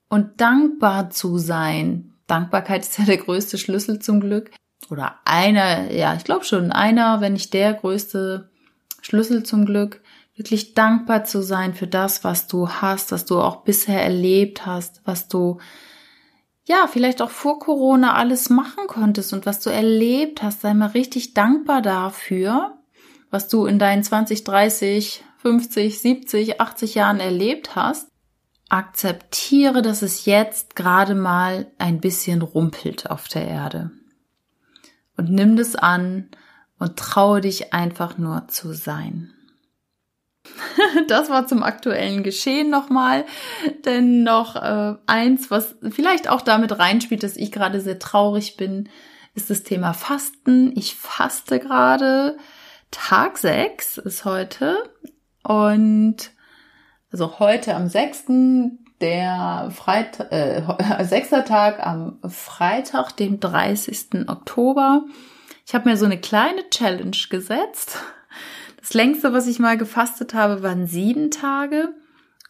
und 0.09 0.40
dankbar 0.40 1.11
zu 1.11 1.38
sein. 1.38 2.12
Dankbarkeit 2.27 2.83
ist 2.83 2.99
ja 2.99 3.05
der 3.05 3.19
größte 3.19 3.59
Schlüssel 3.59 4.01
zum 4.01 4.21
Glück. 4.21 4.51
Oder 4.90 5.16
einer, 5.25 5.92
ja, 5.92 6.14
ich 6.14 6.25
glaube 6.25 6.45
schon 6.45 6.73
einer, 6.73 7.21
wenn 7.21 7.33
nicht 7.33 7.53
der 7.55 7.75
größte 7.75 8.51
Schlüssel 9.01 9.42
zum 9.42 9.64
Glück 9.64 10.01
wirklich 10.37 10.75
dankbar 10.75 11.25
zu 11.25 11.42
sein 11.42 11.75
für 11.75 11.87
das, 11.87 12.22
was 12.22 12.46
du 12.46 12.68
hast, 12.68 13.11
was 13.12 13.25
du 13.25 13.40
auch 13.40 13.64
bisher 13.64 14.03
erlebt 14.03 14.66
hast, 14.66 15.01
was 15.05 15.29
du 15.29 15.59
ja, 16.66 16.88
vielleicht 16.88 17.22
auch 17.22 17.31
vor 17.31 17.61
Corona 17.61 18.14
alles 18.14 18.51
machen 18.51 18.88
konntest 18.88 19.33
und 19.33 19.46
was 19.46 19.61
du 19.61 19.70
erlebt 19.70 20.42
hast, 20.42 20.62
sei 20.62 20.75
mal 20.75 20.88
richtig 20.88 21.33
dankbar 21.33 21.81
dafür, 21.81 22.79
was 23.31 23.46
du 23.46 23.66
in 23.66 23.79
deinen 23.79 24.03
20, 24.03 24.42
30, 24.42 25.25
50, 25.38 26.01
70, 26.01 26.61
80 26.61 26.94
Jahren 26.96 27.20
erlebt 27.20 27.77
hast. 27.77 28.09
Akzeptiere, 28.68 29.81
dass 29.81 30.03
es 30.03 30.25
jetzt 30.25 30.75
gerade 30.75 31.14
mal 31.14 31.70
ein 31.79 32.01
bisschen 32.01 32.42
rumpelt 32.42 33.09
auf 33.09 33.29
der 33.29 33.46
Erde. 33.46 33.92
Und 35.16 35.31
nimm 35.31 35.55
das 35.55 35.77
an 35.77 36.31
und 36.81 36.96
traue 36.96 37.40
dich 37.40 37.72
einfach 37.72 38.18
nur 38.18 38.49
zu 38.49 38.72
sein. 38.72 39.36
Das 41.09 41.31
war 41.31 41.47
zum 41.47 41.62
aktuellen 41.62 42.23
Geschehen 42.23 42.71
nochmal. 42.71 43.25
Denn 43.85 44.23
noch 44.23 44.57
äh, 44.57 44.95
eins, 45.07 45.51
was 45.51 45.77
vielleicht 45.90 46.29
auch 46.29 46.42
damit 46.42 46.79
reinspielt, 46.79 47.23
dass 47.23 47.37
ich 47.37 47.53
gerade 47.53 47.81
sehr 47.81 47.99
traurig 47.99 48.57
bin, 48.57 48.88
ist 49.35 49.51
das 49.51 49.62
Thema 49.62 49.92
Fasten. 49.92 50.73
Ich 50.77 50.95
faste 50.95 51.59
gerade. 51.59 52.37
Tag 52.90 53.38
6 53.38 53.99
ist 53.99 54.25
heute. 54.25 54.77
Und 55.42 56.31
also 57.12 57.38
heute 57.38 57.75
am 57.75 57.88
6. 57.88 58.25
Der 59.01 59.71
Freitag, 59.75 60.33
äh, 60.33 60.62
sechster 61.05 61.45
Tag 61.45 61.87
am 61.87 62.19
Freitag, 62.27 63.16
dem 63.16 63.40
30. 63.40 64.29
Oktober. 64.29 65.05
Ich 65.66 65.75
habe 65.75 65.88
mir 65.88 65.97
so 65.97 66.07
eine 66.07 66.19
kleine 66.19 66.69
Challenge 66.71 67.16
gesetzt 67.29 67.99
das 68.87 68.94
längste, 68.94 69.33
was 69.33 69.49
ich 69.49 69.59
mal 69.59 69.77
gefastet 69.77 70.33
habe, 70.33 70.62
waren 70.62 70.87
sieben 70.87 71.33
Tage. 71.33 71.88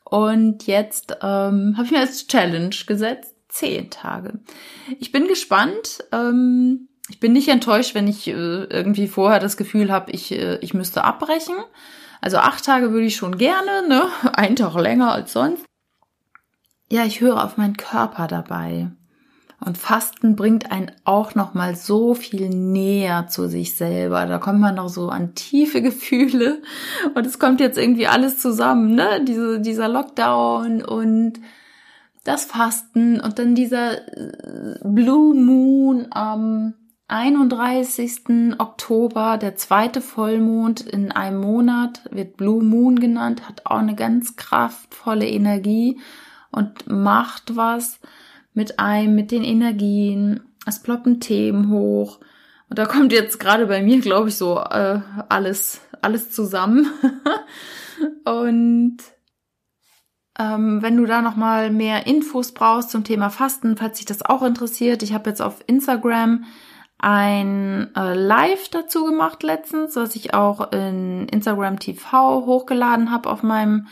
Und 0.04 0.66
jetzt 0.66 1.16
ähm, 1.22 1.74
habe 1.76 1.84
ich 1.84 1.90
mir 1.90 2.00
als 2.00 2.26
Challenge 2.26 2.76
gesetzt, 2.86 3.34
zehn 3.48 3.88
Tage. 3.88 4.40
Ich 5.00 5.12
bin 5.12 5.28
gespannt. 5.28 6.04
Ähm, 6.12 6.88
ich 7.08 7.20
bin 7.20 7.32
nicht 7.32 7.48
enttäuscht, 7.48 7.94
wenn 7.94 8.06
ich 8.06 8.28
äh, 8.28 8.32
irgendwie 8.64 9.08
vorher 9.08 9.40
das 9.40 9.56
Gefühl 9.56 9.90
habe, 9.90 10.12
ich, 10.12 10.30
äh, 10.30 10.58
ich 10.58 10.74
müsste 10.74 11.04
abbrechen. 11.04 11.56
Also 12.20 12.36
acht 12.36 12.66
Tage 12.66 12.92
würde 12.92 13.06
ich 13.06 13.16
schon 13.16 13.38
gerne, 13.38 13.88
ne? 13.88 14.02
Ein 14.34 14.56
Tag 14.56 14.74
länger 14.74 15.12
als 15.12 15.32
sonst. 15.32 15.64
Ja, 16.90 17.06
ich 17.06 17.22
höre 17.22 17.42
auf 17.42 17.56
meinen 17.56 17.78
Körper 17.78 18.26
dabei. 18.26 18.90
Und 19.58 19.78
Fasten 19.78 20.36
bringt 20.36 20.70
einen 20.70 20.92
auch 21.04 21.34
noch 21.34 21.54
mal 21.54 21.74
so 21.74 22.14
viel 22.14 22.50
näher 22.50 23.26
zu 23.28 23.48
sich 23.48 23.74
selber. 23.74 24.26
Da 24.26 24.38
kommt 24.38 24.60
man 24.60 24.74
noch 24.74 24.88
so 24.88 25.08
an 25.08 25.34
tiefe 25.34 25.80
Gefühle 25.82 26.62
und 27.14 27.26
es 27.26 27.38
kommt 27.38 27.60
jetzt 27.60 27.78
irgendwie 27.78 28.06
alles 28.06 28.38
zusammen, 28.38 28.94
ne? 28.94 29.24
Diese, 29.26 29.60
dieser 29.60 29.88
Lockdown 29.88 30.82
und 30.82 31.40
das 32.24 32.44
Fasten 32.44 33.20
und 33.20 33.38
dann 33.38 33.54
dieser 33.54 34.08
äh, 34.16 34.78
Blue 34.82 35.34
Moon 35.34 36.06
am 36.10 36.74
31. 37.08 38.58
Oktober, 38.58 39.38
der 39.38 39.54
zweite 39.54 40.00
Vollmond 40.00 40.80
in 40.80 41.12
einem 41.12 41.40
Monat, 41.40 42.02
wird 42.10 42.36
Blue 42.36 42.64
Moon 42.64 42.98
genannt, 42.98 43.48
hat 43.48 43.64
auch 43.64 43.78
eine 43.78 43.94
ganz 43.94 44.34
kraftvolle 44.34 45.28
Energie 45.28 46.00
und 46.50 46.88
macht 46.88 47.54
was 47.54 48.00
mit 48.56 48.80
einem, 48.80 49.14
mit 49.14 49.30
den 49.30 49.44
Energien. 49.44 50.40
Es 50.66 50.82
ploppen 50.82 51.20
Themen 51.20 51.70
hoch. 51.70 52.18
Und 52.68 52.78
da 52.78 52.86
kommt 52.86 53.12
jetzt 53.12 53.38
gerade 53.38 53.66
bei 53.66 53.82
mir, 53.82 54.00
glaube 54.00 54.30
ich, 54.30 54.36
so 54.36 54.58
äh, 54.58 55.00
alles, 55.28 55.82
alles 56.02 56.32
zusammen. 56.32 56.90
und 58.24 58.96
ähm, 60.38 60.82
wenn 60.82 60.96
du 60.96 61.04
da 61.04 61.22
noch 61.22 61.36
mal 61.36 61.70
mehr 61.70 62.06
Infos 62.06 62.52
brauchst 62.52 62.90
zum 62.90 63.04
Thema 63.04 63.30
Fasten, 63.30 63.76
falls 63.76 63.98
dich 63.98 64.06
das 64.06 64.22
auch 64.22 64.42
interessiert, 64.42 65.02
ich 65.02 65.12
habe 65.12 65.30
jetzt 65.30 65.42
auf 65.42 65.62
Instagram 65.66 66.44
ein 66.98 67.94
äh, 67.94 68.14
Live 68.14 68.70
dazu 68.70 69.04
gemacht 69.04 69.42
letztens, 69.42 69.96
was 69.96 70.16
ich 70.16 70.32
auch 70.32 70.72
in 70.72 71.28
Instagram 71.28 71.78
TV 71.78 72.46
hochgeladen 72.46 73.10
habe 73.10 73.28
auf 73.30 73.42
meinem 73.42 73.86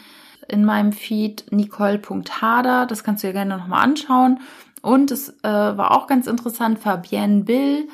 in 0.49 0.65
meinem 0.65 0.93
Feed 0.93 1.47
nicole.hader. 1.51 2.87
Das 2.87 3.05
kannst 3.05 3.23
du 3.23 3.29
ja 3.29 3.33
gerne 3.33 3.57
nochmal 3.57 3.83
anschauen. 3.83 4.41
Und 4.83 5.11
es 5.11 5.31
äh, 5.43 5.49
war 5.49 5.93
auch 5.93 6.07
ganz 6.07 6.27
interessant, 6.27 6.79
Fabienne 6.79 7.45
Bill 7.45 7.89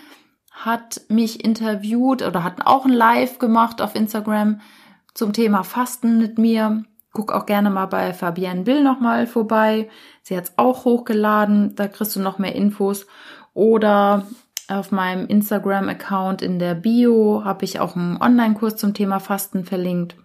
hat 0.50 1.02
mich 1.08 1.44
interviewt 1.44 2.22
oder 2.22 2.42
hat 2.42 2.66
auch 2.66 2.84
ein 2.84 2.92
Live 2.92 3.38
gemacht 3.38 3.80
auf 3.80 3.94
Instagram 3.94 4.60
zum 5.14 5.32
Thema 5.32 5.62
Fasten 5.62 6.18
mit 6.18 6.38
mir. 6.38 6.84
Guck 7.12 7.32
auch 7.32 7.46
gerne 7.46 7.70
mal 7.70 7.86
bei 7.86 8.12
Fabienne 8.12 8.62
Bill 8.62 8.82
nochmal 8.82 9.26
vorbei. 9.26 9.88
Sie 10.22 10.36
hat 10.36 10.44
es 10.44 10.52
auch 10.58 10.84
hochgeladen, 10.84 11.74
da 11.76 11.88
kriegst 11.88 12.16
du 12.16 12.20
noch 12.20 12.38
mehr 12.38 12.54
Infos. 12.54 13.06
Oder 13.54 14.26
auf 14.68 14.92
meinem 14.92 15.26
Instagram-Account 15.26 16.42
in 16.42 16.58
der 16.58 16.74
Bio 16.74 17.42
habe 17.44 17.64
ich 17.64 17.80
auch 17.80 17.96
einen 17.96 18.20
Online-Kurs 18.20 18.76
zum 18.76 18.94
Thema 18.94 19.18
Fasten 19.18 19.64
verlinkt 19.64 20.16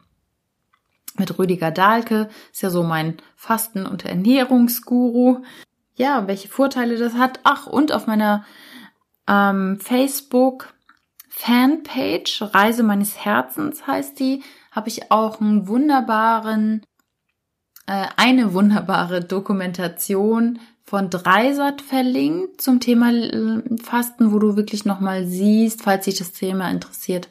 mit 1.20 1.38
Rüdiger 1.38 1.72
Dahlke, 1.72 2.30
ist 2.52 2.62
ja 2.62 2.70
so 2.70 2.84
mein 2.84 3.18
Fasten- 3.36 3.86
und 3.86 4.06
Ernährungsguru. 4.06 5.44
Ja, 5.96 6.28
welche 6.28 6.48
Vorteile 6.48 6.98
das 6.98 7.14
hat. 7.14 7.40
Ach, 7.44 7.68
und 7.68 7.92
auf 7.92 8.08
meiner 8.08 8.46
ähm, 9.28 9.80
Facebook 9.80 10.74
Fanpage 11.30 12.42
Reise 12.54 12.84
meines 12.84 13.26
Herzens 13.26 13.86
heißt 13.86 14.20
die, 14.20 14.42
habe 14.72 14.88
ich 14.88 15.12
auch 15.12 15.42
einen 15.42 15.68
wunderbaren, 15.68 16.82
äh, 17.88 18.06
eine 18.16 18.54
wunderbare 18.54 19.22
Dokumentation 19.22 20.60
von 20.86 21.10
Dreisat 21.10 21.82
verlinkt 21.82 22.62
zum 22.62 22.80
Thema 22.80 23.12
äh, 23.12 23.62
Fasten, 23.84 24.32
wo 24.32 24.40
du 24.40 24.56
wirklich 24.56 24.86
nochmal 24.86 25.26
siehst, 25.26 25.82
falls 25.82 26.06
dich 26.06 26.18
das 26.18 26.32
Thema 26.32 26.70
interessiert, 26.70 27.28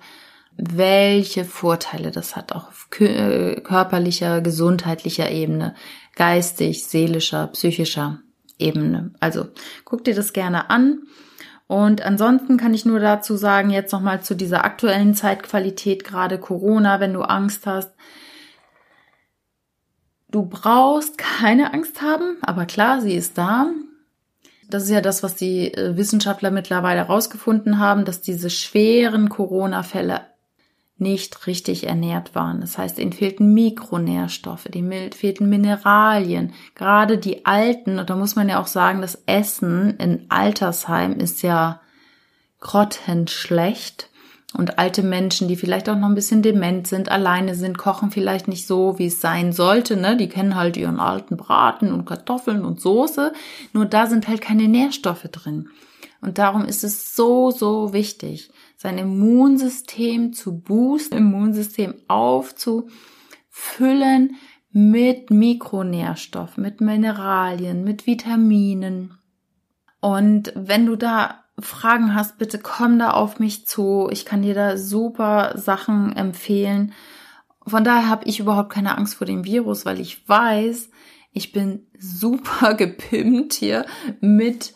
welche 0.57 1.45
Vorteile 1.45 2.11
das 2.11 2.37
hat, 2.37 2.53
auch 2.53 2.69
auf 2.69 2.89
äh, 3.01 3.61
körperlicher, 3.61 4.41
gesundheitlicher 4.41 5.31
Ebene, 5.31 5.75
geistig, 6.15 6.87
seelischer, 6.87 7.49
psychischer 7.49 8.21
Ebene. 8.59 9.13
Also 9.21 9.47
guck 9.85 10.05
dir 10.05 10.15
das 10.15 10.33
gerne 10.33 10.71
an. 10.71 11.03
Und 11.67 12.03
ansonsten 12.03 12.57
kann 12.57 12.75
ich 12.75 12.85
nur 12.85 13.01
dazu 13.01 13.37
sagen, 13.37 13.71
jetzt 13.71 13.93
nochmal 13.93 14.23
zu 14.23 14.37
dieser 14.37 14.65
aktuellen 14.65 15.15
Zeitqualität, 15.15 16.05
gerade 16.05 16.39
Corona, 16.39 17.01
wenn 17.01 17.15
du 17.15 17.23
Angst 17.23 17.67
hast. 17.67 17.91
Du 20.29 20.47
brauchst 20.47 21.17
keine 21.17 21.73
Angst 21.73 22.03
haben, 22.03 22.37
aber 22.43 22.67
klar, 22.67 23.01
sie 23.01 23.15
ist 23.15 23.39
da. 23.39 23.71
Das 24.69 24.85
ist 24.85 24.91
ja 24.91 25.01
das, 25.01 25.23
was 25.23 25.37
die 25.37 25.73
äh, 25.73 25.97
Wissenschaftler 25.97 26.51
mittlerweile 26.51 27.01
herausgefunden 27.01 27.79
haben, 27.79 28.05
dass 28.05 28.21
diese 28.21 28.51
schweren 28.51 29.29
Corona-Fälle 29.29 30.23
nicht 30.97 31.47
richtig 31.47 31.87
ernährt 31.87 32.35
waren. 32.35 32.61
Das 32.61 32.79
heißt, 32.79 32.99
ihnen 32.99 33.13
fehlten 33.13 33.53
Mikronährstoffe, 33.53 34.67
ihnen 34.73 35.13
fehlten 35.13 35.49
Mineralien. 35.49 36.53
Gerade 36.75 37.19
die 37.19 37.47
Alten, 37.47 37.99
und 37.99 38.11
da 38.11 38.17
muss 38.17 38.37
man 38.37 38.49
ja 38.49 38.61
auch 38.61 38.69
sagen, 38.69 39.01
das 39.01 39.23
Essen 39.27 39.97
in 39.99 40.27
Altersheim 40.29 41.19
ist 41.19 41.43
ja 41.43 41.81
grottenschlecht. 42.61 44.11
Und 44.57 44.79
alte 44.79 45.03
Menschen, 45.03 45.49
die 45.49 45.57
vielleicht 45.57 45.89
auch 45.89 45.97
noch 45.97 46.07
ein 46.09 46.15
bisschen 46.15 46.43
dement 46.43 46.87
sind, 46.87 47.11
alleine 47.11 47.57
sind, 47.57 47.77
kochen 47.77 48.13
vielleicht 48.13 48.47
nicht 48.47 48.69
so, 48.69 49.01
wie 49.01 49.07
es 49.07 49.21
sein 49.21 49.53
sollte. 49.53 49.97
Ne? 49.97 50.17
Die 50.17 50.29
kennen 50.29 50.55
halt 50.55 50.77
ihren 50.77 51.01
alten 51.01 51.37
Braten 51.37 51.93
und 51.93 52.05
Kartoffeln 52.05 52.65
und 52.65 52.81
Soße. 52.81 53.33
Nur 53.73 53.87
da 53.87 54.07
sind 54.07 54.29
halt 54.29 54.41
keine 54.41 54.69
Nährstoffe 54.69 55.25
drin. 55.25 55.71
Und 56.21 56.39
darum 56.39 56.65
ist 56.65 56.85
es 56.85 57.17
so, 57.17 57.51
so 57.51 57.93
wichtig, 57.93 58.51
sein 58.85 58.99
Immunsystem 58.99 60.35
zu 60.35 60.61
boosten, 60.61 61.17
Immunsystem 61.17 61.95
aufzufüllen 62.07 62.93
mit 64.71 65.31
Mikronährstoffen, 65.31 66.63
mit 66.63 66.83
Mineralien, 66.83 67.83
mit 67.83 68.07
Vitaminen. 68.07 69.17
Und 70.01 70.53
wenn 70.55 70.85
du 70.85 70.97
da 70.97 71.45
Fragen 71.59 72.15
hast, 72.15 72.37
bitte 72.37 72.59
komm 72.59 72.99
da 72.99 73.13
auf 73.13 73.41
mich 73.41 73.67
zu. 73.67 74.11
Ich 74.13 74.27
kann 74.27 74.43
dir 74.43 74.55
da 74.55 74.77
super 74.77 75.57
Sachen 75.57 76.15
empfehlen. 76.15 76.93
Von 77.67 77.85
daher 77.85 78.11
habe 78.11 78.27
ich 78.27 78.39
überhaupt 78.39 78.71
keine 78.71 78.99
Angst 78.99 79.15
vor 79.15 79.27
dem 79.27 79.47
Virus, 79.47 79.87
weil 79.87 79.99
ich 79.99 80.29
weiß, 80.29 80.91
ich 81.33 81.53
bin 81.53 81.87
super 81.99 82.75
gepimpt 82.79 83.55
hier 83.55 83.87
mit 84.21 84.75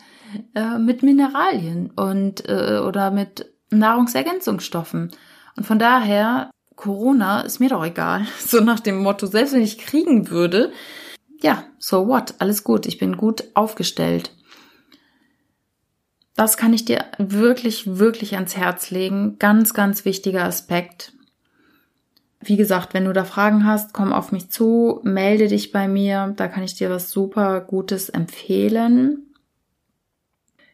äh, 0.54 0.78
mit 0.78 1.02
Mineralien 1.02 1.90
und 1.90 2.48
äh, 2.48 2.78
oder 2.78 3.10
mit 3.10 3.52
Nahrungsergänzungsstoffen. 3.70 5.10
Und 5.56 5.66
von 5.66 5.78
daher 5.78 6.50
Corona 6.76 7.40
ist 7.40 7.58
mir 7.58 7.68
doch 7.68 7.84
egal. 7.84 8.26
So 8.38 8.60
nach 8.60 8.80
dem 8.80 8.98
Motto, 8.98 9.26
selbst 9.26 9.52
wenn 9.52 9.62
ich 9.62 9.78
kriegen 9.78 10.30
würde, 10.30 10.72
ja, 11.40 11.64
so 11.78 12.08
what, 12.08 12.34
alles 12.38 12.64
gut, 12.64 12.86
ich 12.86 12.98
bin 12.98 13.16
gut 13.16 13.44
aufgestellt. 13.54 14.32
Das 16.34 16.56
kann 16.56 16.72
ich 16.72 16.84
dir 16.84 17.04
wirklich, 17.18 17.98
wirklich 17.98 18.36
ans 18.36 18.56
Herz 18.56 18.90
legen. 18.90 19.38
Ganz, 19.40 19.74
ganz 19.74 20.04
wichtiger 20.04 20.44
Aspekt. 20.44 21.12
Wie 22.40 22.56
gesagt, 22.56 22.94
wenn 22.94 23.06
du 23.06 23.12
da 23.12 23.24
Fragen 23.24 23.66
hast, 23.66 23.92
komm 23.92 24.12
auf 24.12 24.30
mich 24.30 24.48
zu, 24.48 25.00
melde 25.02 25.48
dich 25.48 25.72
bei 25.72 25.88
mir. 25.88 26.32
Da 26.36 26.46
kann 26.46 26.62
ich 26.62 26.74
dir 26.74 26.90
was 26.90 27.10
super 27.10 27.60
Gutes 27.60 28.08
empfehlen. 28.08 29.27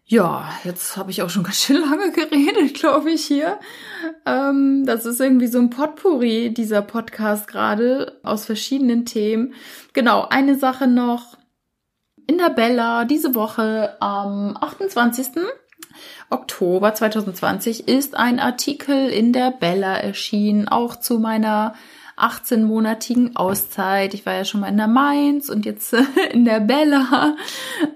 Ja, 0.06 0.50
jetzt 0.64 0.98
habe 0.98 1.10
ich 1.10 1.22
auch 1.22 1.30
schon 1.30 1.44
ganz 1.44 1.62
schön 1.62 1.80
lange 1.80 2.12
geredet, 2.12 2.74
glaube 2.78 3.10
ich, 3.10 3.24
hier. 3.24 3.58
Ähm, 4.26 4.84
das 4.84 5.06
ist 5.06 5.18
irgendwie 5.18 5.46
so 5.46 5.58
ein 5.58 5.70
Potpourri, 5.70 6.52
dieser 6.52 6.82
Podcast 6.82 7.48
gerade, 7.48 8.20
aus 8.22 8.44
verschiedenen 8.44 9.06
Themen. 9.06 9.54
Genau, 9.94 10.26
eine 10.28 10.56
Sache 10.56 10.86
noch 10.86 11.38
in 12.26 12.36
der 12.36 12.50
Bella 12.50 13.06
diese 13.06 13.34
Woche 13.34 13.96
am 14.00 14.56
28. 14.60 15.28
Oktober 16.28 16.94
2020 16.94 17.88
ist 17.88 18.14
ein 18.14 18.40
Artikel 18.40 19.08
in 19.08 19.32
der 19.32 19.52
Bella 19.52 19.96
erschienen, 19.96 20.68
auch 20.68 20.96
zu 20.96 21.18
meiner 21.18 21.74
18-monatigen 22.16 23.34
Auszeit. 23.36 24.14
Ich 24.14 24.24
war 24.24 24.34
ja 24.34 24.44
schon 24.44 24.60
mal 24.60 24.68
in 24.68 24.76
der 24.76 24.88
Mainz 24.88 25.48
und 25.48 25.66
jetzt 25.66 25.92
in 26.32 26.44
der 26.44 26.60
Bella. 26.60 27.36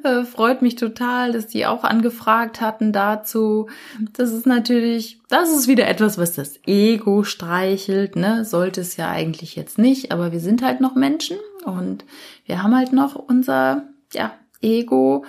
Äh, 0.02 0.24
freut 0.24 0.62
mich 0.62 0.76
total, 0.76 1.32
dass 1.32 1.46
die 1.46 1.66
auch 1.66 1.84
angefragt 1.84 2.60
hatten 2.60 2.92
dazu. 2.92 3.68
Das 4.12 4.32
ist 4.32 4.46
natürlich, 4.46 5.20
das 5.28 5.50
ist 5.50 5.68
wieder 5.68 5.86
etwas, 5.88 6.18
was 6.18 6.34
das 6.34 6.58
Ego 6.66 7.24
streichelt, 7.24 8.16
ne? 8.16 8.44
Sollte 8.44 8.80
es 8.80 8.96
ja 8.96 9.10
eigentlich 9.10 9.56
jetzt 9.56 9.78
nicht, 9.78 10.12
aber 10.12 10.32
wir 10.32 10.40
sind 10.40 10.62
halt 10.62 10.80
noch 10.80 10.94
Menschen 10.94 11.38
und 11.64 12.04
wir 12.44 12.62
haben 12.62 12.74
halt 12.74 12.92
noch 12.92 13.14
unser 13.14 13.88
ja, 14.12 14.32
Ego. 14.60 15.24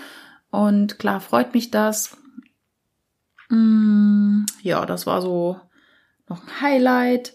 Und 0.51 0.99
klar 0.99 1.19
freut 1.19 1.53
mich 1.53 1.71
das. 1.71 2.17
Mm, 3.49 4.45
ja, 4.61 4.85
das 4.85 5.05
war 5.05 5.21
so 5.21 5.59
noch 6.27 6.41
ein 6.43 6.61
Highlight. 6.61 7.33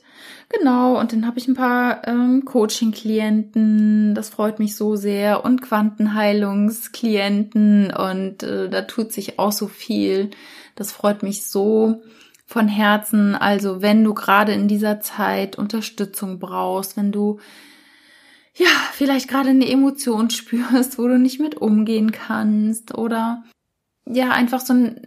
Genau, 0.59 1.01
und 1.01 1.13
dann 1.13 1.27
habe 1.27 1.39
ich 1.39 1.49
ein 1.49 1.55
paar 1.55 2.07
ähm, 2.07 2.45
Coaching-Klienten, 2.45 4.15
das 4.15 4.29
freut 4.29 4.59
mich 4.59 4.77
so 4.77 4.97
sehr, 4.97 5.43
und 5.45 5.63
Quantenheilungsklienten 5.63 7.91
und 7.93 8.43
äh, 8.43 8.69
da 8.69 8.83
tut 8.83 9.13
sich 9.13 9.39
auch 9.39 9.53
so 9.53 9.69
viel. 9.69 10.31
Das 10.77 10.93
freut 10.93 11.23
mich 11.23 11.47
so 11.47 12.03
von 12.47 12.69
Herzen. 12.69 13.35
Also 13.35 13.81
wenn 13.83 14.05
du 14.05 14.15
gerade 14.15 14.53
in 14.53 14.69
dieser 14.69 15.01
Zeit 15.01 15.57
Unterstützung 15.57 16.39
brauchst, 16.39 16.97
wenn 16.97 17.11
du 17.11 17.41
ja, 18.57 18.69
vielleicht 18.93 19.29
gerade 19.29 19.51
eine 19.51 19.69
Emotion 19.69 20.31
spürst, 20.31 20.99
wo 20.99 21.09
du 21.09 21.19
nicht 21.19 21.41
mit 21.41 21.57
umgehen 21.57 22.13
kannst 22.13 22.97
oder 22.97 23.43
ja, 24.07 24.31
einfach 24.31 24.61
so 24.61 24.75
ein 24.75 25.01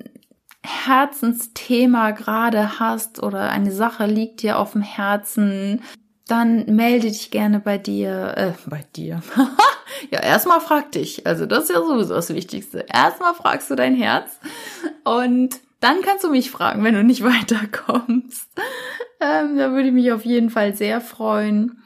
Herzensthema 0.68 2.12
gerade 2.12 2.80
hast 2.80 3.24
oder 3.24 3.50
eine 3.50 3.72
Sache 3.72 4.06
liegt 4.06 4.42
dir 4.42 4.60
auf 4.60 4.74
dem 4.74 4.82
Herzen, 4.82 5.82
dann 6.28 6.66
melde 6.66 7.08
dich 7.08 7.32
gerne 7.32 7.60
bei 7.60 7.78
dir, 7.78 8.34
äh, 8.36 8.52
bei 8.70 8.84
dir. 8.96 9.22
ja, 10.12 10.20
erstmal 10.20 10.60
frag 10.60 10.92
dich. 10.92 11.26
Also 11.26 11.46
das 11.46 11.64
ist 11.64 11.70
ja 11.70 11.82
sowieso 11.82 12.14
das 12.14 12.34
Wichtigste. 12.34 12.86
Erstmal 12.94 13.34
fragst 13.34 13.70
du 13.72 13.76
dein 13.76 13.96
Herz 13.96 14.40
und 15.04 15.60
dann 15.80 16.02
kannst 16.02 16.24
du 16.24 16.30
mich 16.30 16.52
fragen, 16.52 16.84
wenn 16.84 16.96
du 16.96 17.04
nicht 17.04 17.24
weiterkommst. 17.24 18.50
Ähm, 19.20 19.58
da 19.58 19.72
würde 19.72 19.88
ich 19.88 19.94
mich 19.94 20.12
auf 20.12 20.26
jeden 20.26 20.50
Fall 20.50 20.76
sehr 20.76 21.02
freuen. 21.02 21.82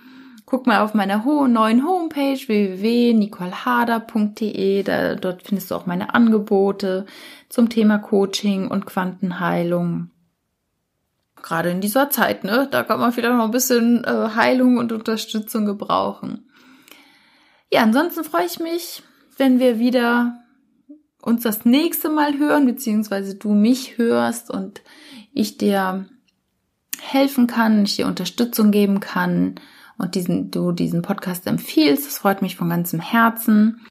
Guck 0.52 0.68
mal 0.68 0.82
auf 0.82 0.94
meiner 0.94 1.26
neuen 1.48 1.88
Homepage 1.88 2.38
www.nicolehader.de. 2.46 4.84
Da, 4.84 5.16
dort 5.16 5.44
findest 5.44 5.72
du 5.72 5.76
auch 5.76 5.86
meine 5.86 6.14
Angebote 6.14 7.06
zum 7.48 7.70
Thema 7.70 8.00
Coaching 8.00 8.68
und 8.68 8.86
Quantenheilung. 8.86 10.10
Gerade 11.42 11.70
in 11.70 11.80
dieser 11.80 12.10
Zeit, 12.10 12.44
ne? 12.44 12.68
Da 12.70 12.84
kann 12.84 13.00
man 13.00 13.14
vielleicht 13.14 13.34
noch 13.34 13.46
ein 13.46 13.52
bisschen 13.52 14.04
äh, 14.04 14.32
Heilung 14.36 14.78
und 14.78 14.92
Unterstützung 14.92 15.66
gebrauchen. 15.66 16.50
Ja, 17.72 17.84
ansonsten 17.84 18.26
freue 18.26 18.46
ich 18.46 18.60
mich, 18.60 19.04
wenn 19.38 19.60
wir 19.60 19.80
wieder 19.80 20.38
uns 21.22 21.44
das 21.44 21.64
nächste 21.64 22.10
Mal 22.10 22.38
hören, 22.38 22.66
beziehungsweise 22.66 23.36
du 23.36 23.54
mich 23.54 23.98
hörst 23.98 24.52
und 24.52 24.82
ich 25.32 25.58
dir 25.58 26.10
helfen 27.00 27.48
kann, 27.48 27.86
ich 27.86 27.96
dir 27.96 28.08
Unterstützung 28.08 28.72
geben 28.72 29.00
kann 29.00 29.56
und 30.02 30.16
diesen, 30.16 30.52
du 30.52 30.72
diesen 30.72 31.02
Podcast 31.02 31.46
empfiehlst. 31.48 32.06
Das 32.06 32.18
freut 32.18 32.42
mich 32.42 32.56
von 32.56 32.70
ganzem 32.70 33.00
Herzen. 33.00 33.86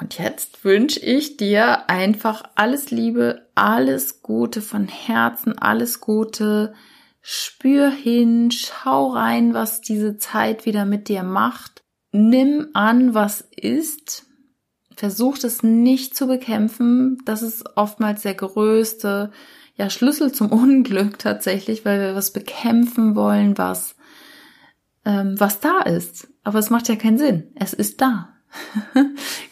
Und 0.00 0.18
jetzt 0.18 0.64
wünsche 0.64 1.00
ich 1.00 1.36
dir 1.36 1.90
einfach 1.90 2.42
alles 2.54 2.90
Liebe, 2.90 3.46
alles 3.54 4.22
Gute 4.22 4.62
von 4.62 4.88
Herzen, 4.88 5.58
alles 5.58 6.00
Gute. 6.00 6.72
Spür 7.20 7.90
hin, 7.90 8.50
schau 8.50 9.08
rein, 9.08 9.52
was 9.52 9.82
diese 9.82 10.16
Zeit 10.16 10.64
wieder 10.64 10.86
mit 10.86 11.08
dir 11.08 11.22
macht. 11.22 11.82
Nimm 12.12 12.68
an, 12.72 13.12
was 13.12 13.42
ist. 13.54 14.24
Versuch 14.96 15.36
es 15.44 15.62
nicht 15.62 16.16
zu 16.16 16.26
bekämpfen. 16.26 17.18
Das 17.26 17.42
ist 17.42 17.76
oftmals 17.76 18.22
der 18.22 18.34
größte 18.34 19.30
ja, 19.76 19.90
Schlüssel 19.90 20.32
zum 20.32 20.48
Unglück 20.50 21.18
tatsächlich, 21.18 21.84
weil 21.84 22.00
wir 22.00 22.14
was 22.14 22.32
bekämpfen 22.32 23.14
wollen, 23.14 23.58
was 23.58 23.96
ähm, 25.04 25.38
was 25.38 25.60
da 25.60 25.80
ist. 25.80 26.28
Aber 26.44 26.58
es 26.58 26.70
macht 26.70 26.88
ja 26.88 26.96
keinen 26.96 27.18
Sinn. 27.18 27.52
Es 27.54 27.72
ist 27.72 28.00
da. 28.00 28.28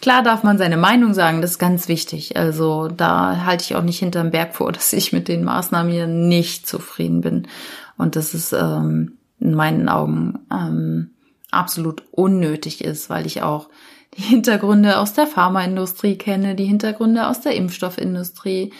Klar 0.02 0.22
darf 0.22 0.42
man 0.42 0.58
seine 0.58 0.76
Meinung 0.76 1.14
sagen, 1.14 1.40
das 1.40 1.52
ist 1.52 1.58
ganz 1.58 1.88
wichtig. 1.88 2.36
Also 2.36 2.88
da 2.88 3.44
halte 3.44 3.64
ich 3.64 3.76
auch 3.76 3.82
nicht 3.82 3.98
hinterm 3.98 4.30
Berg 4.30 4.54
vor, 4.54 4.72
dass 4.72 4.92
ich 4.92 5.12
mit 5.12 5.28
den 5.28 5.44
Maßnahmen 5.44 5.92
hier 5.92 6.06
nicht 6.06 6.66
zufrieden 6.66 7.20
bin. 7.20 7.48
Und 7.96 8.16
dass 8.16 8.34
es 8.34 8.52
ähm, 8.52 9.18
in 9.40 9.54
meinen 9.54 9.88
Augen 9.88 10.40
ähm, 10.52 11.10
absolut 11.50 12.04
unnötig 12.10 12.84
ist, 12.84 13.10
weil 13.10 13.26
ich 13.26 13.42
auch 13.42 13.68
die 14.16 14.22
Hintergründe 14.22 14.98
aus 14.98 15.12
der 15.12 15.26
Pharmaindustrie 15.26 16.16
kenne, 16.16 16.54
die 16.54 16.64
Hintergründe 16.64 17.26
aus 17.26 17.40
der 17.40 17.54
Impfstoffindustrie, 17.54 18.72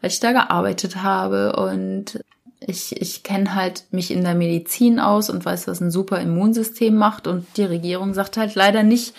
weil 0.00 0.10
ich 0.10 0.20
da 0.20 0.32
gearbeitet 0.32 1.02
habe 1.02 1.56
und 1.56 2.20
Ich, 2.60 3.00
ich 3.00 3.22
kenne 3.22 3.54
halt 3.54 3.84
mich 3.92 4.10
in 4.10 4.24
der 4.24 4.34
Medizin 4.34 4.98
aus 4.98 5.30
und 5.30 5.44
weiß, 5.44 5.68
was 5.68 5.80
ein 5.80 5.90
super 5.90 6.20
Immunsystem 6.20 6.94
macht. 6.96 7.26
Und 7.26 7.46
die 7.56 7.64
Regierung 7.64 8.14
sagt 8.14 8.36
halt 8.36 8.54
leider 8.54 8.82
nicht, 8.82 9.14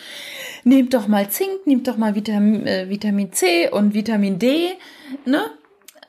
nehmt 0.63 0.93
doch 0.93 1.07
mal 1.07 1.29
Zink, 1.29 1.65
nehmt 1.65 1.87
doch 1.87 1.97
mal 1.97 2.15
Vitamin, 2.15 2.67
äh, 2.67 2.89
Vitamin 2.89 3.31
C 3.31 3.69
und 3.69 3.93
Vitamin 3.93 4.39
D, 4.39 4.71
ne? 5.25 5.41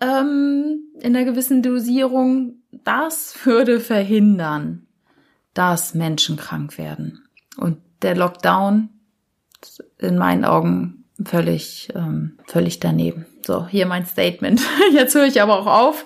Ähm, 0.00 0.84
in 1.00 1.14
einer 1.14 1.24
gewissen 1.24 1.62
Dosierung. 1.62 2.54
Das 2.84 3.34
würde 3.44 3.80
verhindern, 3.80 4.86
dass 5.54 5.94
Menschen 5.94 6.36
krank 6.36 6.78
werden. 6.78 7.28
Und 7.56 7.78
der 8.02 8.16
Lockdown 8.16 8.88
in 9.98 10.16
meinen 10.16 10.44
Augen 10.44 10.99
völlig, 11.24 11.88
ähm, 11.94 12.38
völlig 12.46 12.80
daneben. 12.80 13.26
So, 13.46 13.66
hier 13.66 13.86
mein 13.86 14.06
Statement. 14.06 14.60
Jetzt 14.92 15.14
höre 15.14 15.26
ich 15.26 15.40
aber 15.40 15.58
auch 15.58 15.66
auf. 15.66 16.04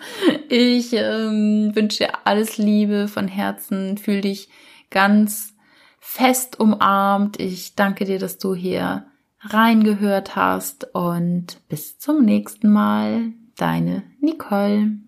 Ich 0.49 0.93
ähm, 0.93 1.73
wünsche 1.75 2.05
dir 2.05 2.11
alles 2.25 2.59
Liebe 2.59 3.09
von 3.09 3.29
Herzen. 3.29 3.99
Fühl 3.99 4.21
dich 4.21 4.49
ganz 4.91 5.55
fest 6.01 6.61
umarmt. 6.61 7.41
Ich 7.41 7.75
danke 7.75 8.05
dir, 8.05 8.19
dass 8.19 8.39
du 8.39 8.55
hier 8.55 9.07
reingehört 9.41 10.37
hast 10.37 10.95
und 10.95 11.59
bis 11.69 11.99
zum 11.99 12.25
nächsten 12.25 12.73
Mal. 12.73 13.33
Deine 13.57 14.03
Nicole. 14.21 15.04